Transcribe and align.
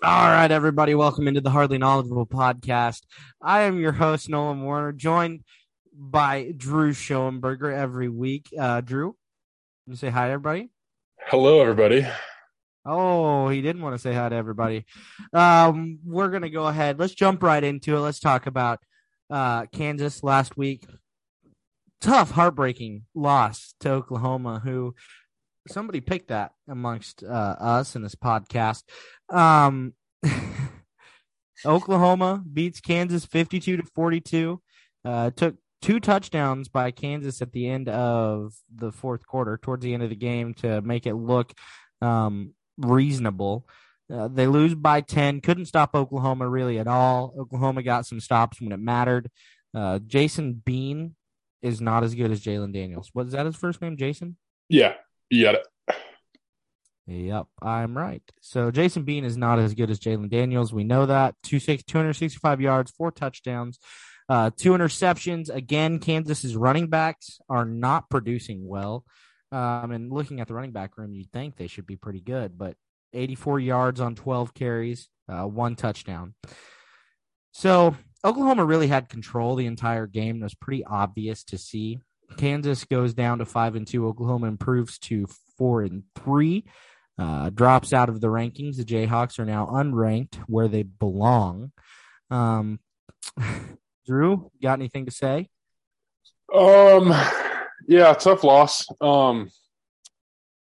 All 0.00 0.28
right, 0.28 0.52
everybody, 0.52 0.94
welcome 0.94 1.26
into 1.26 1.40
the 1.40 1.50
Hardly 1.50 1.76
Knowledgeable 1.76 2.24
podcast. 2.24 3.02
I 3.42 3.62
am 3.62 3.80
your 3.80 3.90
host, 3.90 4.28
Nolan 4.28 4.62
Werner, 4.62 4.92
joined 4.92 5.42
by 5.92 6.52
Drew 6.56 6.92
Schoenberger 6.92 7.74
every 7.74 8.08
week. 8.08 8.46
Uh, 8.56 8.80
Drew, 8.80 9.16
you 9.88 9.96
say 9.96 10.08
hi, 10.08 10.30
everybody. 10.30 10.70
Hello, 11.26 11.60
everybody. 11.60 12.06
Oh, 12.86 13.48
he 13.48 13.60
didn't 13.60 13.82
want 13.82 13.96
to 13.96 13.98
say 13.98 14.14
hi 14.14 14.28
to 14.28 14.36
everybody. 14.36 14.86
Um, 15.32 15.98
we're 16.04 16.28
gonna 16.28 16.48
go 16.48 16.68
ahead. 16.68 17.00
Let's 17.00 17.14
jump 17.14 17.42
right 17.42 17.64
into 17.64 17.96
it. 17.96 18.00
Let's 18.00 18.20
talk 18.20 18.46
about 18.46 18.78
uh, 19.30 19.66
Kansas 19.66 20.22
last 20.22 20.56
week. 20.56 20.86
Tough, 22.00 22.30
heartbreaking 22.30 23.06
loss 23.16 23.74
to 23.80 23.90
Oklahoma, 23.90 24.60
who 24.62 24.94
somebody 25.66 26.00
picked 26.00 26.28
that 26.28 26.52
amongst 26.68 27.22
uh, 27.22 27.26
us 27.58 27.96
in 27.96 28.02
this 28.02 28.14
podcast. 28.14 28.84
Um, 29.28 29.94
Oklahoma 31.66 32.42
beats 32.50 32.80
Kansas 32.80 33.24
52 33.24 33.78
to 33.78 33.82
42. 33.94 34.60
Uh, 35.04 35.30
took 35.30 35.56
two 35.82 36.00
touchdowns 36.00 36.68
by 36.68 36.90
Kansas 36.90 37.42
at 37.42 37.52
the 37.52 37.68
end 37.68 37.88
of 37.88 38.54
the 38.74 38.92
fourth 38.92 39.26
quarter, 39.26 39.58
towards 39.58 39.84
the 39.84 39.94
end 39.94 40.02
of 40.02 40.10
the 40.10 40.16
game, 40.16 40.54
to 40.54 40.80
make 40.82 41.06
it 41.06 41.14
look 41.14 41.52
um, 42.00 42.54
reasonable. 42.76 43.66
Uh, 44.12 44.28
they 44.28 44.46
lose 44.46 44.74
by 44.74 45.00
10. 45.00 45.40
Couldn't 45.40 45.66
stop 45.66 45.94
Oklahoma 45.94 46.48
really 46.48 46.78
at 46.78 46.86
all. 46.86 47.34
Oklahoma 47.38 47.82
got 47.82 48.06
some 48.06 48.20
stops 48.20 48.60
when 48.60 48.72
it 48.72 48.78
mattered. 48.78 49.30
Uh, 49.74 49.98
Jason 49.98 50.54
Bean 50.64 51.14
is 51.60 51.80
not 51.80 52.04
as 52.04 52.14
good 52.14 52.30
as 52.30 52.40
Jalon 52.40 52.72
Daniels. 52.72 53.10
Was 53.14 53.32
that 53.32 53.46
his 53.46 53.56
first 53.56 53.82
name, 53.82 53.96
Jason? 53.96 54.36
Yeah, 54.68 54.94
it. 55.54 55.66
Yep, 57.06 57.46
I'm 57.62 57.96
right. 57.96 58.22
So 58.42 58.70
Jason 58.70 59.04
Bean 59.04 59.24
is 59.24 59.36
not 59.36 59.58
as 59.58 59.74
good 59.74 59.90
as 59.90 59.98
Jalon 59.98 60.28
Daniels. 60.28 60.74
We 60.74 60.84
know 60.84 61.06
that. 61.06 61.36
265 61.42 62.60
yards, 62.60 62.90
four 62.90 63.10
touchdowns, 63.10 63.78
uh, 64.28 64.50
two 64.54 64.72
interceptions. 64.72 65.48
Again, 65.48 66.00
Kansas's 66.00 66.54
running 66.54 66.88
backs 66.88 67.40
are 67.48 67.64
not 67.64 68.10
producing 68.10 68.66
well. 68.66 69.04
Um, 69.50 69.92
and 69.92 70.12
looking 70.12 70.40
at 70.40 70.48
the 70.48 70.54
running 70.54 70.72
back 70.72 70.98
room, 70.98 71.14
you'd 71.14 71.32
think 71.32 71.56
they 71.56 71.66
should 71.66 71.86
be 71.86 71.96
pretty 71.96 72.20
good, 72.20 72.58
but 72.58 72.76
84 73.14 73.60
yards 73.60 74.00
on 74.00 74.14
12 74.14 74.52
carries, 74.52 75.08
uh, 75.28 75.44
one 75.44 75.76
touchdown. 75.76 76.34
So 77.52 77.96
Oklahoma 78.22 78.66
really 78.66 78.88
had 78.88 79.08
control 79.08 79.56
the 79.56 79.66
entire 79.66 80.06
game. 80.06 80.40
It 80.40 80.44
was 80.44 80.54
pretty 80.54 80.84
obvious 80.84 81.44
to 81.44 81.56
see. 81.56 82.00
Kansas 82.36 82.84
goes 82.84 83.14
down 83.14 83.38
to 83.38 83.44
five 83.44 83.74
and 83.74 83.86
two. 83.86 84.06
Oklahoma 84.06 84.46
improves 84.46 84.98
to 85.00 85.26
four 85.56 85.82
and 85.82 86.04
three. 86.14 86.64
Uh, 87.18 87.50
drops 87.50 87.92
out 87.92 88.08
of 88.08 88.20
the 88.20 88.28
rankings. 88.28 88.76
The 88.76 88.84
Jayhawks 88.84 89.38
are 89.38 89.44
now 89.44 89.66
unranked 89.66 90.36
where 90.46 90.68
they 90.68 90.84
belong. 90.84 91.72
Um, 92.30 92.78
Drew, 94.06 94.50
got 94.62 94.78
anything 94.78 95.06
to 95.06 95.10
say? 95.10 95.48
Um, 96.54 97.12
yeah, 97.86 98.14
tough 98.14 98.44
loss. 98.44 98.86
Um, 99.00 99.50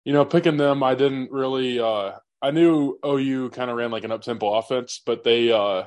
you 0.03 0.13
know, 0.13 0.23
picking 0.23 0.57
them, 0.57 0.83
I 0.83 0.95
didn't 0.95 1.31
really. 1.31 1.79
Uh, 1.79 2.11
I 2.41 2.51
knew 2.51 2.99
OU 3.03 3.49
kind 3.49 3.71
of 3.71 3.77
ran 3.77 3.89
like 3.89 4.03
an 4.03 4.11
up 4.11 4.21
tempo 4.21 4.53
offense, 4.53 5.01
but 5.03 5.23
they 5.23 5.51
uh, 5.51 5.85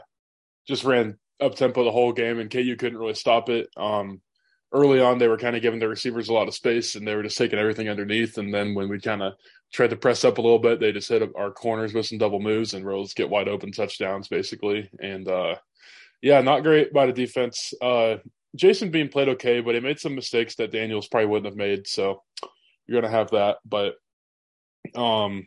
just 0.66 0.82
ran 0.82 1.18
up 1.40 1.54
tempo 1.54 1.84
the 1.84 1.92
whole 1.92 2.12
game, 2.12 2.40
and 2.40 2.50
KU 2.50 2.74
couldn't 2.76 2.98
really 2.98 3.14
stop 3.14 3.48
it. 3.48 3.68
Um, 3.76 4.20
early 4.72 5.00
on, 5.00 5.18
they 5.18 5.28
were 5.28 5.38
kind 5.38 5.56
of 5.56 5.62
giving 5.62 5.80
the 5.80 5.88
receivers 5.88 6.28
a 6.28 6.32
lot 6.32 6.48
of 6.48 6.54
space, 6.54 6.94
and 6.94 7.06
they 7.06 7.14
were 7.14 7.22
just 7.22 7.38
taking 7.38 7.58
everything 7.58 7.88
underneath. 7.88 8.38
And 8.38 8.52
then 8.52 8.74
when 8.74 8.88
we 8.88 9.00
kind 9.00 9.22
of 9.22 9.34
tried 9.72 9.90
to 9.90 9.96
press 9.96 10.24
up 10.24 10.38
a 10.38 10.42
little 10.42 10.58
bit, 10.58 10.80
they 10.80 10.92
just 10.92 11.08
hit 11.08 11.28
our 11.36 11.50
corners 11.50 11.94
with 11.94 12.06
some 12.06 12.18
double 12.18 12.40
moves, 12.40 12.74
and 12.74 12.84
Rose 12.84 13.14
get 13.14 13.30
wide 13.30 13.48
open 13.48 13.72
touchdowns 13.72 14.28
basically. 14.28 14.90
And 15.00 15.28
uh, 15.28 15.56
yeah, 16.22 16.40
not 16.40 16.62
great 16.62 16.92
by 16.92 17.06
the 17.06 17.12
defense. 17.12 17.72
Uh, 17.80 18.16
Jason 18.56 18.90
Bean 18.90 19.08
played 19.08 19.28
okay, 19.30 19.60
but 19.60 19.74
he 19.74 19.80
made 19.80 20.00
some 20.00 20.14
mistakes 20.14 20.56
that 20.56 20.72
Daniels 20.72 21.08
probably 21.08 21.26
wouldn't 21.26 21.46
have 21.46 21.56
made. 21.56 21.86
So 21.86 22.22
you're 22.86 23.00
gonna 23.00 23.12
have 23.12 23.30
that, 23.30 23.58
but 23.64 23.94
um, 24.94 25.46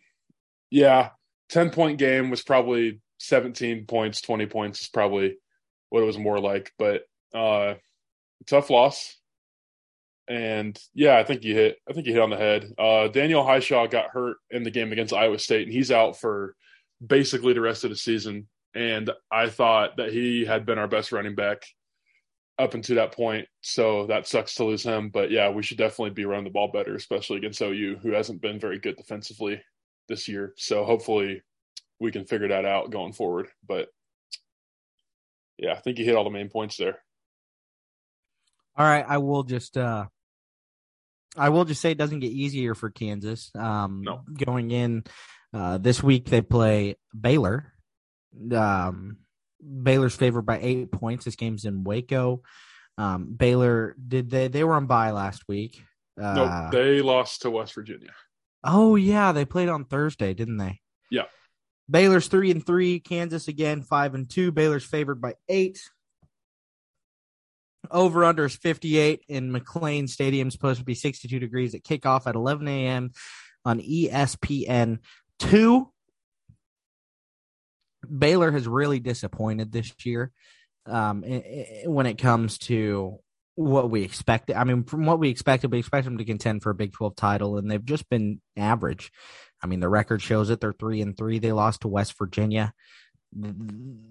yeah, 0.70 1.10
ten 1.50 1.72
point 1.72 1.98
game 1.98 2.30
was 2.30 2.44
probably 2.44 3.02
17 3.22 3.86
points, 3.86 4.22
20 4.22 4.48
points 4.48 4.82
is 4.82 4.90
probably 4.90 5.38
what 5.90 6.02
it 6.02 6.08
was 6.08 6.18
more 6.18 6.40
like. 6.40 6.72
But 6.78 7.04
uh, 7.34 7.76
tough 8.46 8.70
loss. 8.70 9.18
And 10.28 10.80
yeah, 10.94 11.18
I 11.18 11.24
think 11.24 11.44
you 11.44 11.54
hit. 11.54 11.78
I 11.90 11.94
think 11.94 12.08
you 12.08 12.14
hit 12.14 12.22
on 12.22 12.30
the 12.30 12.38
head. 12.38 12.74
Uh, 12.78 13.08
Daniel 13.08 13.44
Hishaw 13.44 13.90
got 13.90 14.12
hurt 14.12 14.38
in 14.50 14.64
the 14.64 14.72
game 14.72 14.92
against 14.92 15.14
Iowa 15.14 15.40
State, 15.40 15.64
and 15.64 15.74
he's 15.74 15.92
out 15.92 16.20
for 16.20 16.56
basically 17.06 17.54
the 17.54 17.62
rest 17.62 17.84
of 17.84 17.90
the 17.90 17.96
season. 17.96 18.48
And 18.74 19.10
I 19.32 19.50
thought 19.50 19.98
that 19.98 20.14
he 20.14 20.46
had 20.46 20.66
been 20.66 20.78
our 20.78 20.88
best 20.88 21.12
running 21.12 21.36
back 21.36 21.64
up 22.58 22.74
until 22.74 22.96
that 22.96 23.14
point. 23.14 23.48
So 23.62 24.06
that 24.08 24.28
sucks 24.28 24.56
to 24.56 24.64
lose 24.64 24.84
him. 24.84 25.10
But 25.10 25.32
yeah, 25.32 25.50
we 25.50 25.64
should 25.64 25.78
definitely 25.78 26.12
be 26.12 26.26
running 26.26 26.46
the 26.46 26.52
ball 26.52 26.72
better, 26.72 26.96
especially 26.96 27.38
against 27.38 27.62
OU, 27.62 28.00
who 28.02 28.12
hasn't 28.12 28.42
been 28.42 28.60
very 28.60 28.80
good 28.80 28.96
defensively 28.96 29.62
this 30.08 30.28
year. 30.28 30.54
So 30.56 30.86
hopefully 30.86 31.42
we 32.00 32.12
can 32.12 32.26
figure 32.26 32.48
that 32.50 32.66
out 32.66 32.92
going 32.92 33.14
forward. 33.14 33.48
But 33.68 33.90
yeah, 35.58 35.74
I 35.74 35.80
think 35.80 35.98
you 35.98 36.06
hit 36.06 36.16
all 36.16 36.24
the 36.24 36.30
main 36.30 36.50
points 36.50 36.78
there. 36.78 37.00
All 38.78 38.86
right, 38.86 39.06
I 39.08 39.18
will 39.18 39.44
just 39.44 39.78
uh 39.78 40.06
I 41.38 41.50
will 41.50 41.66
just 41.66 41.82
say 41.82 41.92
it 41.92 41.98
doesn't 41.98 42.20
get 42.20 42.32
easier 42.32 42.76
for 42.76 42.90
Kansas. 42.90 43.52
Um 43.56 44.02
no. 44.04 44.22
going 44.34 44.72
in 44.72 45.04
uh 45.54 45.78
this 45.78 46.02
week 46.02 46.26
they 46.30 46.42
play 46.42 46.96
Baylor. 47.20 47.74
Um 48.56 49.18
Baylor's 49.62 50.16
favored 50.16 50.44
by 50.44 50.60
8 50.60 50.92
points. 50.92 51.26
This 51.26 51.36
game's 51.36 51.66
in 51.66 51.84
Waco. 51.84 52.42
Um 52.98 53.34
Baylor 53.36 53.96
did 53.96 54.30
they 54.30 54.48
they 54.48 54.64
were 54.64 54.76
on 54.76 54.88
bye 54.88 55.12
last 55.12 55.44
week. 55.48 55.82
Uh, 56.22 56.34
nope, 56.34 56.72
they 56.72 57.02
lost 57.02 57.42
to 57.44 57.50
West 57.50 57.74
Virginia. 57.74 58.14
Oh 58.64 58.96
yeah, 58.96 59.32
they 59.32 59.46
played 59.46 59.70
on 59.70 59.86
Thursday, 59.86 60.34
didn't 60.34 60.58
they? 60.58 60.80
Yeah. 61.10 61.24
Baylor's 61.90 62.28
3 62.28 62.52
and 62.52 62.66
3, 62.66 63.00
Kansas 63.00 63.48
again 63.48 63.82
5 63.82 64.14
and 64.16 64.30
2. 64.30 64.52
Baylor's 64.52 64.86
favored 64.86 65.20
by 65.20 65.34
8 65.50 65.78
over 67.90 68.24
under 68.24 68.46
is 68.46 68.56
58 68.56 69.24
in 69.28 69.52
McLane 69.52 70.10
Stadium. 70.10 70.52
Supposed 70.52 70.80
to 70.80 70.86
be 70.86 70.96
62 70.96 71.40
degrees 71.40 71.74
at 71.74 71.84
kickoff 71.84 72.28
at 72.28 72.36
11 72.36 72.68
a.m. 72.68 73.12
on 73.66 73.80
ESPN 73.80 75.00
two. 75.40 75.90
Baylor 78.18 78.52
has 78.52 78.68
really 78.68 79.00
disappointed 79.00 79.72
this 79.72 79.94
year 80.04 80.32
um, 80.86 81.24
when 81.86 82.06
it 82.06 82.18
comes 82.18 82.58
to 82.60 83.20
what 83.56 83.90
we 83.90 84.04
expected. 84.04 84.56
I 84.56 84.64
mean, 84.64 84.84
from 84.84 85.06
what 85.06 85.20
we 85.20 85.30
expected, 85.30 85.72
we 85.72 85.80
expect 85.80 86.06
them 86.06 86.18
to 86.18 86.26
contend 86.26 86.64
for 86.64 86.72
a 86.72 86.76
Big 86.76 86.94
12 86.94 87.16
title, 87.16 87.58
and 87.58 87.70
they've 87.70 87.84
just 87.84 88.10
been 88.10 88.42
average. 88.58 89.12
I 89.62 89.68
mean, 89.68 89.80
the 89.80 89.90
record 89.90 90.22
shows 90.22 90.50
it. 90.50 90.60
They're 90.60 90.74
three 90.74 91.02
and 91.02 91.16
three. 91.16 91.40
They 91.40 91.52
lost 91.52 91.82
to 91.82 91.88
West 91.88 92.18
Virginia. 92.18 92.74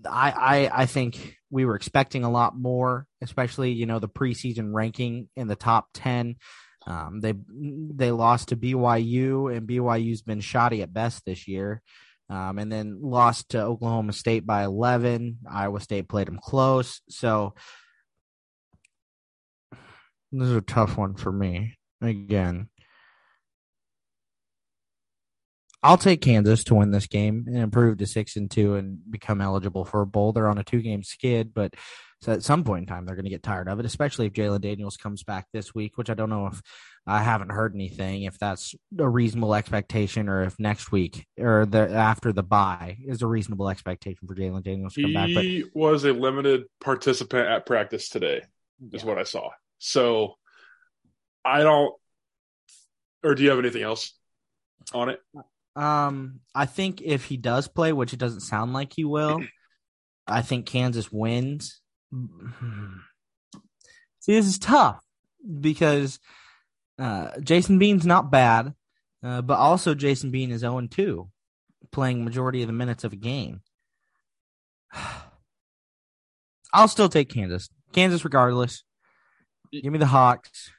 I, 0.07 0.31
I 0.31 0.83
I 0.83 0.87
think 0.87 1.37
we 1.51 1.65
were 1.65 1.77
expecting 1.77 2.25
a 2.25 2.31
lot 2.31 2.57
more, 2.57 3.07
especially 3.21 3.73
you 3.73 3.87
know 3.87 3.99
the 3.99 4.09
preseason 4.09 4.73
ranking 4.73 5.29
in 5.37 5.49
the 5.49 5.57
top 5.57 5.89
ten. 5.93 6.37
Um, 6.87 7.21
they 7.21 7.35
they 7.59 8.11
lost 8.11 8.49
to 8.49 8.57
BYU, 8.57 9.55
and 9.55 9.69
BYU's 9.69 10.23
been 10.23 10.41
shoddy 10.41 10.83
at 10.83 10.93
best 10.93 11.25
this 11.25 11.47
year. 11.47 11.83
Um, 12.31 12.59
and 12.61 12.71
then 12.71 13.01
lost 13.03 13.51
to 13.51 13.61
Oklahoma 13.61 14.13
State 14.13 14.47
by 14.47 14.63
11. 14.63 15.39
Iowa 15.51 15.81
State 15.81 16.09
played 16.09 16.29
them 16.29 16.39
close. 16.41 17.01
So 17.09 17.55
this 20.31 20.49
is 20.49 20.55
a 20.55 20.61
tough 20.61 20.97
one 20.97 21.17
for 21.17 21.33
me. 21.33 21.77
Again, 22.01 22.69
I'll 25.83 25.97
take 25.97 26.21
Kansas 26.21 26.65
to 26.65 26.75
win 26.75 26.91
this 26.91 27.07
game 27.07 27.45
and 27.47 27.57
improve 27.57 27.99
to 27.99 28.07
six 28.07 28.37
and 28.37 28.51
two 28.51 28.75
and 28.75 28.99
become 29.11 29.41
eligible 29.41 29.85
for 29.85 30.03
a 30.03 30.07
bowl. 30.07 30.33
They're 30.33 30.49
on 30.49 30.59
a 30.59 30.65
two 30.65 30.83
game 30.83 31.03
skid, 31.03 31.55
but 31.55 31.75
so 32.21 32.33
at 32.33 32.43
some 32.43 32.65
point 32.65 32.83
in 32.83 32.87
time 32.87 33.07
they're 33.07 33.15
going 33.15 33.25
to 33.25 33.31
get 33.31 33.43
tired 33.43 33.67
of 33.67 33.81
it, 33.81 33.87
especially 33.87 34.27
if 34.27 34.35
Jalon 34.35 34.61
Daniels 34.61 34.99
comes 34.99 35.23
back 35.23 35.47
this 35.55 35.75
week, 35.75 35.97
which 35.97 36.11
I 36.11 36.15
don't 36.15 36.29
know 36.29 36.49
if 36.49 36.61
I 37.07 37.23
haven't 37.23 37.49
heard 37.49 37.75
anything 37.75 38.25
if 38.25 38.39
that's 38.39 38.75
a 38.99 39.09
reasonable 39.09 39.55
expectation 39.55 40.29
or 40.29 40.43
if 40.43 40.59
next 40.61 40.93
week 40.93 41.27
or 41.39 41.65
the 41.65 41.91
after 41.91 42.31
the 42.31 42.43
bye 42.43 42.99
is 43.07 43.23
a 43.23 43.27
reasonable 43.27 43.71
expectation 43.71 44.29
for 44.29 44.35
Jalon 44.35 44.63
Daniels 44.63 44.93
to 44.95 45.03
come 45.03 45.11
he 45.11 45.15
back. 45.15 45.31
But 45.35 45.45
He 45.45 45.65
was 45.73 46.05
a 46.05 46.13
limited 46.13 46.65
participant 46.83 47.49
at 47.49 47.65
practice 47.65 48.11
today, 48.11 48.43
is 48.93 49.03
Yeah. 49.03 49.09
what 49.09 49.19
I 49.19 49.23
saw. 49.23 49.49
So 49.79 50.35
I 51.43 51.63
don't. 51.63 51.95
Or 53.25 53.35
do 53.35 53.43
you 53.43 53.49
have 53.49 53.59
anything 53.59 53.83
else 53.83 54.13
on 54.93 55.09
it? 55.09 55.21
Um, 55.77 56.41
I 56.55 56.67
think 56.67 57.01
if 57.03 57.25
he 57.27 57.37
does 57.37 57.69
play, 57.69 57.93
which 57.93 58.13
it 58.13 58.19
doesn't 58.19 58.41
sound 58.41 58.73
like 58.73 58.93
he 58.93 59.05
will, 59.05 59.41
I 60.27 60.43
think 60.43 60.67
Kansas 60.67 61.11
wins. 61.13 61.81
See, 64.21 64.35
this 64.35 64.47
is 64.47 64.59
tough 64.59 65.03
because 65.61 66.19
uh, 66.99 67.31
Jason 67.41 67.79
Bean's 67.79 68.05
not 68.05 68.31
bad, 68.31 68.75
uh, 69.23 69.43
but 69.43 69.59
also 69.59 69.95
Jason 69.95 70.31
Bean 70.31 70.51
is 70.51 70.61
0 70.61 70.87
2, 70.89 71.29
playing 71.91 72.25
majority 72.25 72.63
of 72.63 72.67
the 72.67 72.73
minutes 72.73 73.05
of 73.05 73.13
a 73.13 73.17
game. 73.17 73.63
I'll 76.73 76.89
still 76.89 77.09
take 77.09 77.31
Kansas. 77.31 77.69
Kansas, 77.93 78.25
regardless. 78.25 78.85
Give 79.73 79.93
me 79.93 79.99
the 79.99 80.07
Hawks. 80.07 80.71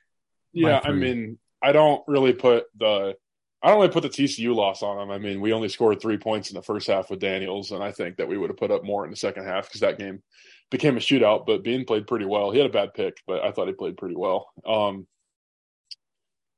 Yeah, 0.53 0.79
I 0.83 0.91
mean, 0.91 1.39
I 1.61 1.71
don't 1.71 2.03
really 2.07 2.33
put 2.33 2.65
the 2.77 3.15
I 3.63 3.69
don't 3.69 3.79
really 3.79 3.91
put 3.91 4.03
the 4.03 4.09
TCU 4.09 4.55
loss 4.55 4.81
on 4.81 4.97
them. 4.97 5.11
I 5.11 5.19
mean, 5.19 5.39
we 5.39 5.53
only 5.53 5.69
scored 5.69 6.01
three 6.01 6.17
points 6.17 6.49
in 6.49 6.55
the 6.55 6.63
first 6.63 6.87
half 6.87 7.09
with 7.09 7.19
Daniels, 7.19 7.71
and 7.71 7.83
I 7.83 7.91
think 7.91 8.17
that 8.17 8.27
we 8.27 8.37
would 8.37 8.49
have 8.49 8.57
put 8.57 8.71
up 8.71 8.83
more 8.83 9.05
in 9.05 9.11
the 9.11 9.17
second 9.17 9.45
half 9.45 9.67
because 9.67 9.81
that 9.81 9.99
game 9.99 10.23
became 10.71 10.97
a 10.97 10.99
shootout. 10.99 11.45
But 11.45 11.63
Bean 11.63 11.85
played 11.85 12.07
pretty 12.07 12.25
well. 12.25 12.49
He 12.49 12.57
had 12.57 12.69
a 12.69 12.73
bad 12.73 12.95
pick, 12.95 13.17
but 13.27 13.43
I 13.43 13.51
thought 13.51 13.67
he 13.67 13.73
played 13.73 13.97
pretty 13.97 14.15
well. 14.15 14.49
Um, 14.65 15.05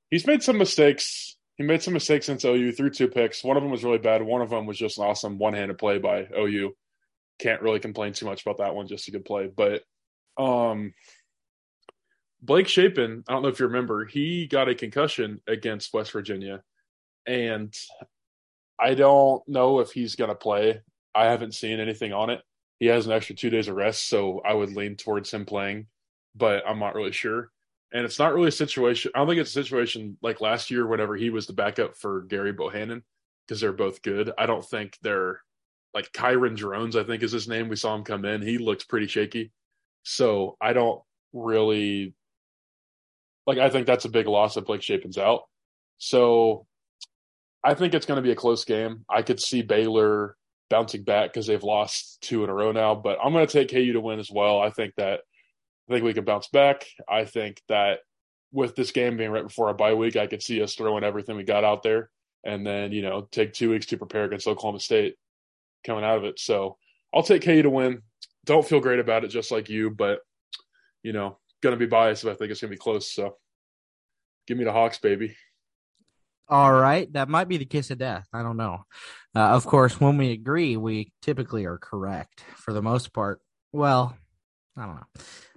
he's 0.10 0.26
made 0.26 0.44
some 0.44 0.58
mistakes. 0.58 1.36
He 1.56 1.64
made 1.64 1.84
some 1.84 1.94
mistakes 1.94 2.26
since 2.26 2.46
OU 2.46 2.72
threw 2.72 2.90
two 2.90 3.10
picks. 3.10 3.44
One 3.44 3.58
of 3.58 3.64
them 3.64 3.72
was 3.72 3.84
really 3.84 3.98
bad. 3.98 4.24
One 4.24 4.42
of 4.42 4.50
them 4.50 4.66
was 4.66 4.78
just 4.78 4.98
an 4.98 5.04
awesome 5.04 5.38
one-handed 5.38 5.78
play 5.78 6.00
by 6.00 6.28
OU. 6.38 6.74
Can't 7.38 7.62
really 7.62 7.80
complain 7.80 8.14
too 8.14 8.26
much 8.26 8.44
about 8.44 8.60
that 8.60 8.76
one. 8.76 8.88
Just 8.88 9.08
a 9.10 9.12
good 9.12 9.26
play, 9.26 9.50
but 9.54 9.84
um, 10.38 10.94
Blake 12.42 12.68
Shapen, 12.68 13.24
I 13.28 13.34
don't 13.34 13.42
know 13.42 13.50
if 13.50 13.60
you 13.60 13.68
remember, 13.68 14.06
he 14.06 14.48
got 14.48 14.70
a 14.70 14.76
concussion 14.76 15.42
against 15.48 15.94
West 15.94 16.12
Virginia. 16.12 16.64
And 17.25 17.74
I 18.80 18.96
don't 18.96 19.48
know 19.48 19.80
if 19.80 19.92
he's 19.92 20.16
going 20.16 20.30
to 20.30 20.36
play. 20.36 20.81
I 21.16 21.25
haven't 21.25 21.54
seen 21.54 21.80
anything 21.80 22.14
on 22.14 22.30
it. 22.30 22.42
He 22.80 22.88
has 22.88 23.06
an 23.06 23.14
extra 23.14 23.36
two 23.36 23.50
days 23.50 23.68
of 23.68 23.75
rest, 23.75 24.10
so 24.10 24.42
I 24.44 24.54
would 24.54 24.75
lean 24.75 24.96
towards 24.96 25.31
him 25.31 25.46
playing, 25.46 25.88
but 26.36 26.64
I'm 26.68 26.80
not 26.80 26.96
really 26.96 27.12
sure. 27.12 27.50
And 27.94 28.04
it's 28.04 28.20
not 28.20 28.34
really 28.34 28.48
a 28.48 28.52
situation. 28.52 29.12
I 29.14 29.20
don't 29.20 29.28
think 29.28 29.40
it's 29.40 29.52
a 29.52 29.54
situation 29.64 30.18
like 30.22 30.42
last 30.42 30.72
year, 30.72 30.88
whenever 30.88 31.16
he 31.16 31.30
was 31.30 31.48
the 31.48 31.54
backup 31.54 31.96
for 31.96 32.25
Gerry 32.30 32.52
Bohanon, 32.52 33.04
because 33.48 33.62
they're 33.62 33.72
both 33.72 34.02
good. 34.02 34.31
I 34.38 34.48
don't 34.48 34.66
think 34.66 34.98
they're 35.02 35.40
like 35.94 36.12
Kyron 36.12 36.56
Drones, 36.56 36.96
I 36.96 37.04
think 37.04 37.22
is 37.22 37.31
his 37.31 37.48
name. 37.48 37.69
We 37.69 37.76
saw 37.76 37.96
him 37.96 38.04
come 38.04 38.26
in. 38.26 38.42
He 38.42 38.58
looks 38.58 38.84
pretty 38.84 39.08
shaky. 39.08 39.52
So 40.02 40.58
I 40.60 40.74
don't 40.74 41.02
really 41.31 42.14
like 43.46 43.58
I 43.58 43.69
think 43.69 43.88
that's 43.88 44.06
a 44.06 44.10
big 44.10 44.28
loss 44.28 44.58
if 44.58 44.66
Blake 44.66 44.81
Shapen's 44.81 45.18
out. 45.18 45.44
So 45.98 46.66
I 47.63 47.74
think 47.74 47.94
it's 47.94 48.06
going 48.06 48.18
to 48.18 48.21
be 48.21 48.31
a 48.31 48.36
close 48.36 48.65
game. 48.65 49.06
I 49.10 49.21
could 49.21 49.39
see 49.39 49.62
Baylor 49.62 50.36
bouncing 50.69 51.04
back 51.04 51.31
because 51.31 51.48
they've 51.48 51.63
lost 51.63 52.19
two 52.21 52.44
in 52.44 52.50
a 52.50 52.54
row 52.54 52.71
now, 52.71 52.95
but 52.95 53.18
I'm 53.24 53.31
going 53.31 53.45
to 53.45 53.51
take 53.51 53.69
KU 53.69 53.94
to 53.94 54.01
win 54.01 54.19
as 54.19 54.31
well. 54.31 54.60
I 54.60 54.69
think 54.69 54.95
that 54.98 55.21
I 55.89 55.94
think 55.94 56.04
we 56.04 56.13
can 56.13 56.25
bounce 56.25 56.48
back. 56.48 56.86
I 57.10 57.25
think 57.25 57.62
that 57.69 58.00
with 58.51 58.75
this 58.75 58.92
game 58.92 59.18
being 59.18 59.31
right 59.31 59.48
before 59.48 59.68
our 59.68 59.74
bye 59.74 59.94
week, 59.94 60.15
I 60.15 60.27
could 60.27 60.42
see 60.42 60.62
us 60.62 60.75
throwing 60.75 61.04
everything 61.04 61.36
we 61.36 61.44
got 61.44 61.63
out 61.63 61.83
there 61.83 62.10
and 62.44 62.65
then, 62.65 62.92
you 62.92 63.01
know, 63.01 63.27
take 63.31 63.54
two 63.54 63.69
weeks 63.69 63.86
to 63.88 63.98
prepare 63.98 64.25
against 64.25 64.48
Oklahoma 64.48 64.80
State 64.80 65.16
coming 65.86 66.04
out 66.04 66.18
of 66.18 66.24
it. 66.24 66.39
So 66.39 66.77
I'll 67.13 67.24
take 67.24 67.44
KU 67.44 67.62
to 67.62 67.69
win. 67.69 68.01
Don't 68.45 68.68
feel 68.68 68.80
great 68.80 69.00
about 69.00 69.24
it 69.24 69.30
just 69.30 69.51
like 69.51 69.69
you, 69.69 69.89
but, 69.89 70.19
you 71.01 71.13
know, 71.13 71.38
going 71.62 71.74
to 71.74 71.80
be 71.80 71.89
biased 71.89 72.24
if 72.24 72.31
I 72.31 72.36
think 72.36 72.51
it's 72.51 72.62
going 72.62 72.71
to 72.71 72.75
be 72.75 72.80
close. 72.80 73.13
So 73.13 73.38
give 74.48 74.57
me 74.57 74.66
the 74.66 74.74
Hawks, 74.74 75.00
baby. 75.00 75.36
All 76.54 76.72
right, 76.72 77.12
that 77.14 77.30
might 77.30 77.48
be 77.48 77.58
the 77.58 77.66
kiss 77.66 77.90
of 77.90 77.98
death. 77.98 78.28
I 78.32 78.44
don't 78.44 78.58
know. 78.58 78.86
Uh, 79.36 79.40
of 79.40 79.66
course, 79.66 80.00
when 80.00 80.18
we 80.18 80.34
agree, 80.34 80.78
we 80.78 81.12
typically 81.24 81.66
are 81.66 81.80
correct 81.80 82.44
for 82.58 82.74
the 82.74 82.82
most 82.84 83.12
part. 83.12 83.42
Well, 83.72 84.16
I 84.78 84.86
don't 84.86 85.00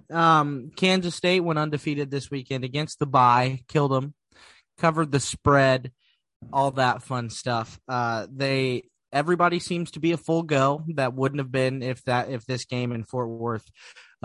know. 0.09 0.17
Um, 0.17 0.71
Kansas 0.75 1.13
State 1.13 1.41
went 1.41 1.59
undefeated 1.59 2.09
this 2.09 2.31
weekend 2.31 2.63
against 2.63 2.97
the 2.97 3.05
bye, 3.05 3.59
killed 3.67 3.91
them, 3.91 4.15
covered 4.79 5.11
the 5.11 5.19
spread, 5.19 5.91
all 6.51 6.71
that 6.71 7.03
fun 7.03 7.29
stuff. 7.29 7.79
Uh, 7.87 8.25
they 8.31 8.85
everybody 9.13 9.59
seems 9.59 9.91
to 9.91 9.99
be 9.99 10.13
a 10.13 10.17
full 10.17 10.41
go. 10.41 10.83
That 10.95 11.13
wouldn't 11.13 11.39
have 11.39 11.51
been 11.51 11.83
if 11.83 12.03
that 12.05 12.31
if 12.31 12.47
this 12.47 12.65
game 12.65 12.91
in 12.91 13.03
Fort 13.03 13.29
Worth 13.29 13.69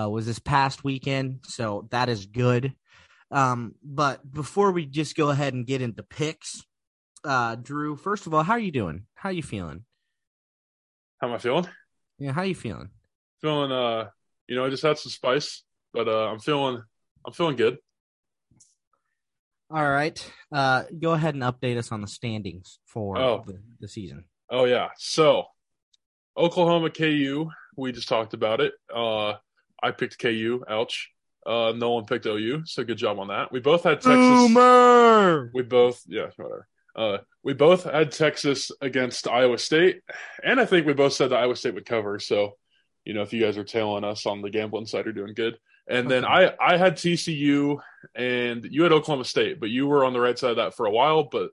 uh, 0.01 0.09
was 0.09 0.25
this 0.25 0.39
past 0.39 0.85
weekend. 0.85 1.41
So 1.45 1.87
that 1.91 2.09
is 2.09 2.25
good. 2.25 2.73
Um, 3.33 3.75
but 3.83 4.31
before 4.31 4.71
we 4.71 4.87
just 4.87 5.17
go 5.17 5.31
ahead 5.31 5.55
and 5.55 5.67
get 5.67 5.83
into 5.83 6.03
picks, 6.03 6.63
uh, 7.25 7.57
Drew, 7.57 7.97
first 7.97 8.27
of 8.27 8.35
all, 8.35 8.43
how 8.43 8.53
are 8.53 8.59
you 8.59 8.73
doing? 8.73 9.07
How 9.15 9.31
are 9.31 9.33
you 9.33 9.43
feeling? 9.43 9.85
How 11.21 11.29
am 11.29 11.35
I 11.35 11.39
feeling? 11.39 11.67
Yeah, 12.19 12.33
how 12.33 12.43
are 12.43 12.47
you 12.47 12.55
feeling? 12.55 12.91
Feeling 13.41 13.73
uh, 13.73 14.11
you 14.49 14.57
know, 14.57 14.67
I 14.67 14.71
just 14.71 14.83
had 14.83 14.99
some 14.99 15.11
spice, 15.11 15.63
but 15.93 16.09
uh 16.09 16.29
I'm 16.29 16.39
feeling 16.39 16.83
I'm 17.27 17.33
feeling 17.33 17.57
good. 17.57 17.79
All 19.71 19.89
right. 19.89 20.33
Uh 20.53 20.85
go 20.99 21.13
ahead 21.13 21.35
and 21.35 21.43
update 21.43 21.79
us 21.79 21.93
on 21.93 22.01
the 22.01 22.07
standings 22.07 22.79
for 22.85 23.19
oh. 23.19 23.45
the, 23.47 23.59
the 23.81 23.89
season. 23.89 24.25
Oh 24.51 24.65
yeah. 24.65 24.89
So 24.99 25.45
Oklahoma 26.37 26.91
KU, 26.91 27.49
we 27.77 27.93
just 27.93 28.09
talked 28.09 28.35
about 28.35 28.61
it. 28.61 28.75
Uh 28.95 29.35
I 29.83 29.91
picked 29.91 30.19
KU, 30.19 30.65
ouch. 30.69 31.12
Uh, 31.45 31.73
no 31.77 31.93
one 31.93 32.05
picked 32.05 32.27
OU, 32.27 32.63
so 32.67 32.85
good 32.85 32.99
job 32.99 33.19
on 33.19 33.29
that. 33.29 33.51
We 33.51 33.61
both 33.61 33.83
had 33.83 34.01
Texas. 34.01 34.15
Boomer! 34.15 35.51
We 35.53 35.63
both, 35.63 36.03
yeah, 36.07 36.29
whatever. 36.37 36.69
Uh, 36.95 37.19
we 37.43 37.53
both 37.55 37.85
had 37.85 38.13
Texas 38.13 38.71
against 38.81 39.27
Iowa 39.27 39.59
State, 39.59 40.03
and 40.45 40.61
I 40.61 40.67
think 40.67 40.87
we 40.87 40.93
both 40.93 41.15
said 41.15 41.31
that 41.31 41.41
Iowa 41.41 41.57
State 41.57 41.75
would 41.75 41.87
cover. 41.87 42.19
So, 42.19 42.57
you 43.05 43.15
know, 43.15 43.23
if 43.23 43.33
you 43.33 43.43
guys 43.43 43.59
are 43.59 43.65
tailing 43.65 44.05
us 44.05 44.27
on 44.27 44.43
the 44.43 44.51
gambling 44.51 44.87
side, 44.87 45.05
you're 45.05 45.15
doing 45.15 45.35
good. 45.35 45.59
And 45.89 46.09
then 46.09 46.25
I, 46.25 46.53
I 46.61 46.77
had 46.77 46.95
TCU, 46.95 47.79
and 48.15 48.65
you 48.65 48.85
had 48.85 48.93
Oklahoma 48.93 49.25
State, 49.25 49.59
but 49.59 49.71
you 49.71 49.87
were 49.89 50.05
on 50.05 50.13
the 50.13 50.21
right 50.21 50.39
side 50.39 50.51
of 50.51 50.57
that 50.57 50.75
for 50.75 50.87
a 50.87 50.93
while. 50.93 51.25
But 51.25 51.51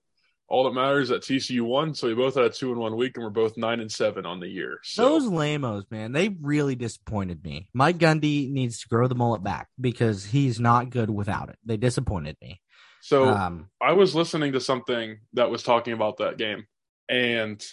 all 0.49 0.63
that 0.63 0.73
matters 0.73 1.03
is 1.03 1.09
that 1.09 1.21
TCU 1.21 1.61
won, 1.61 1.93
so 1.93 2.07
we 2.07 2.15
both 2.15 2.33
had 2.33 2.45
a 2.45 2.49
two 2.49 2.71
and 2.71 2.79
one 2.79 2.95
week, 2.95 3.15
and 3.15 3.23
we're 3.23 3.29
both 3.29 3.55
nine 3.55 3.79
and 3.79 3.91
seven 3.91 4.25
on 4.25 4.39
the 4.39 4.47
year. 4.47 4.79
So. 4.83 5.03
Those 5.03 5.27
lamos, 5.27 5.85
man, 5.91 6.11
they 6.11 6.29
really 6.41 6.75
disappointed 6.75 7.43
me. 7.43 7.69
Mike 7.73 7.99
Gundy 7.99 8.51
needs 8.51 8.81
to 8.81 8.87
grow 8.87 9.07
the 9.07 9.15
mullet 9.15 9.43
back 9.43 9.67
because 9.79 10.25
he's 10.25 10.59
not 10.59 10.89
good 10.89 11.11
without 11.11 11.49
it. 11.49 11.57
They 11.63 11.77
disappointed 11.77 12.35
me. 12.41 12.61
So 13.01 13.29
um, 13.29 13.69
I 13.79 13.93
was 13.93 14.15
listening 14.15 14.53
to 14.53 14.59
something 14.59 15.19
that 15.33 15.51
was 15.51 15.61
talking 15.61 15.93
about 15.93 16.17
that 16.17 16.37
game, 16.37 16.65
and 17.07 17.63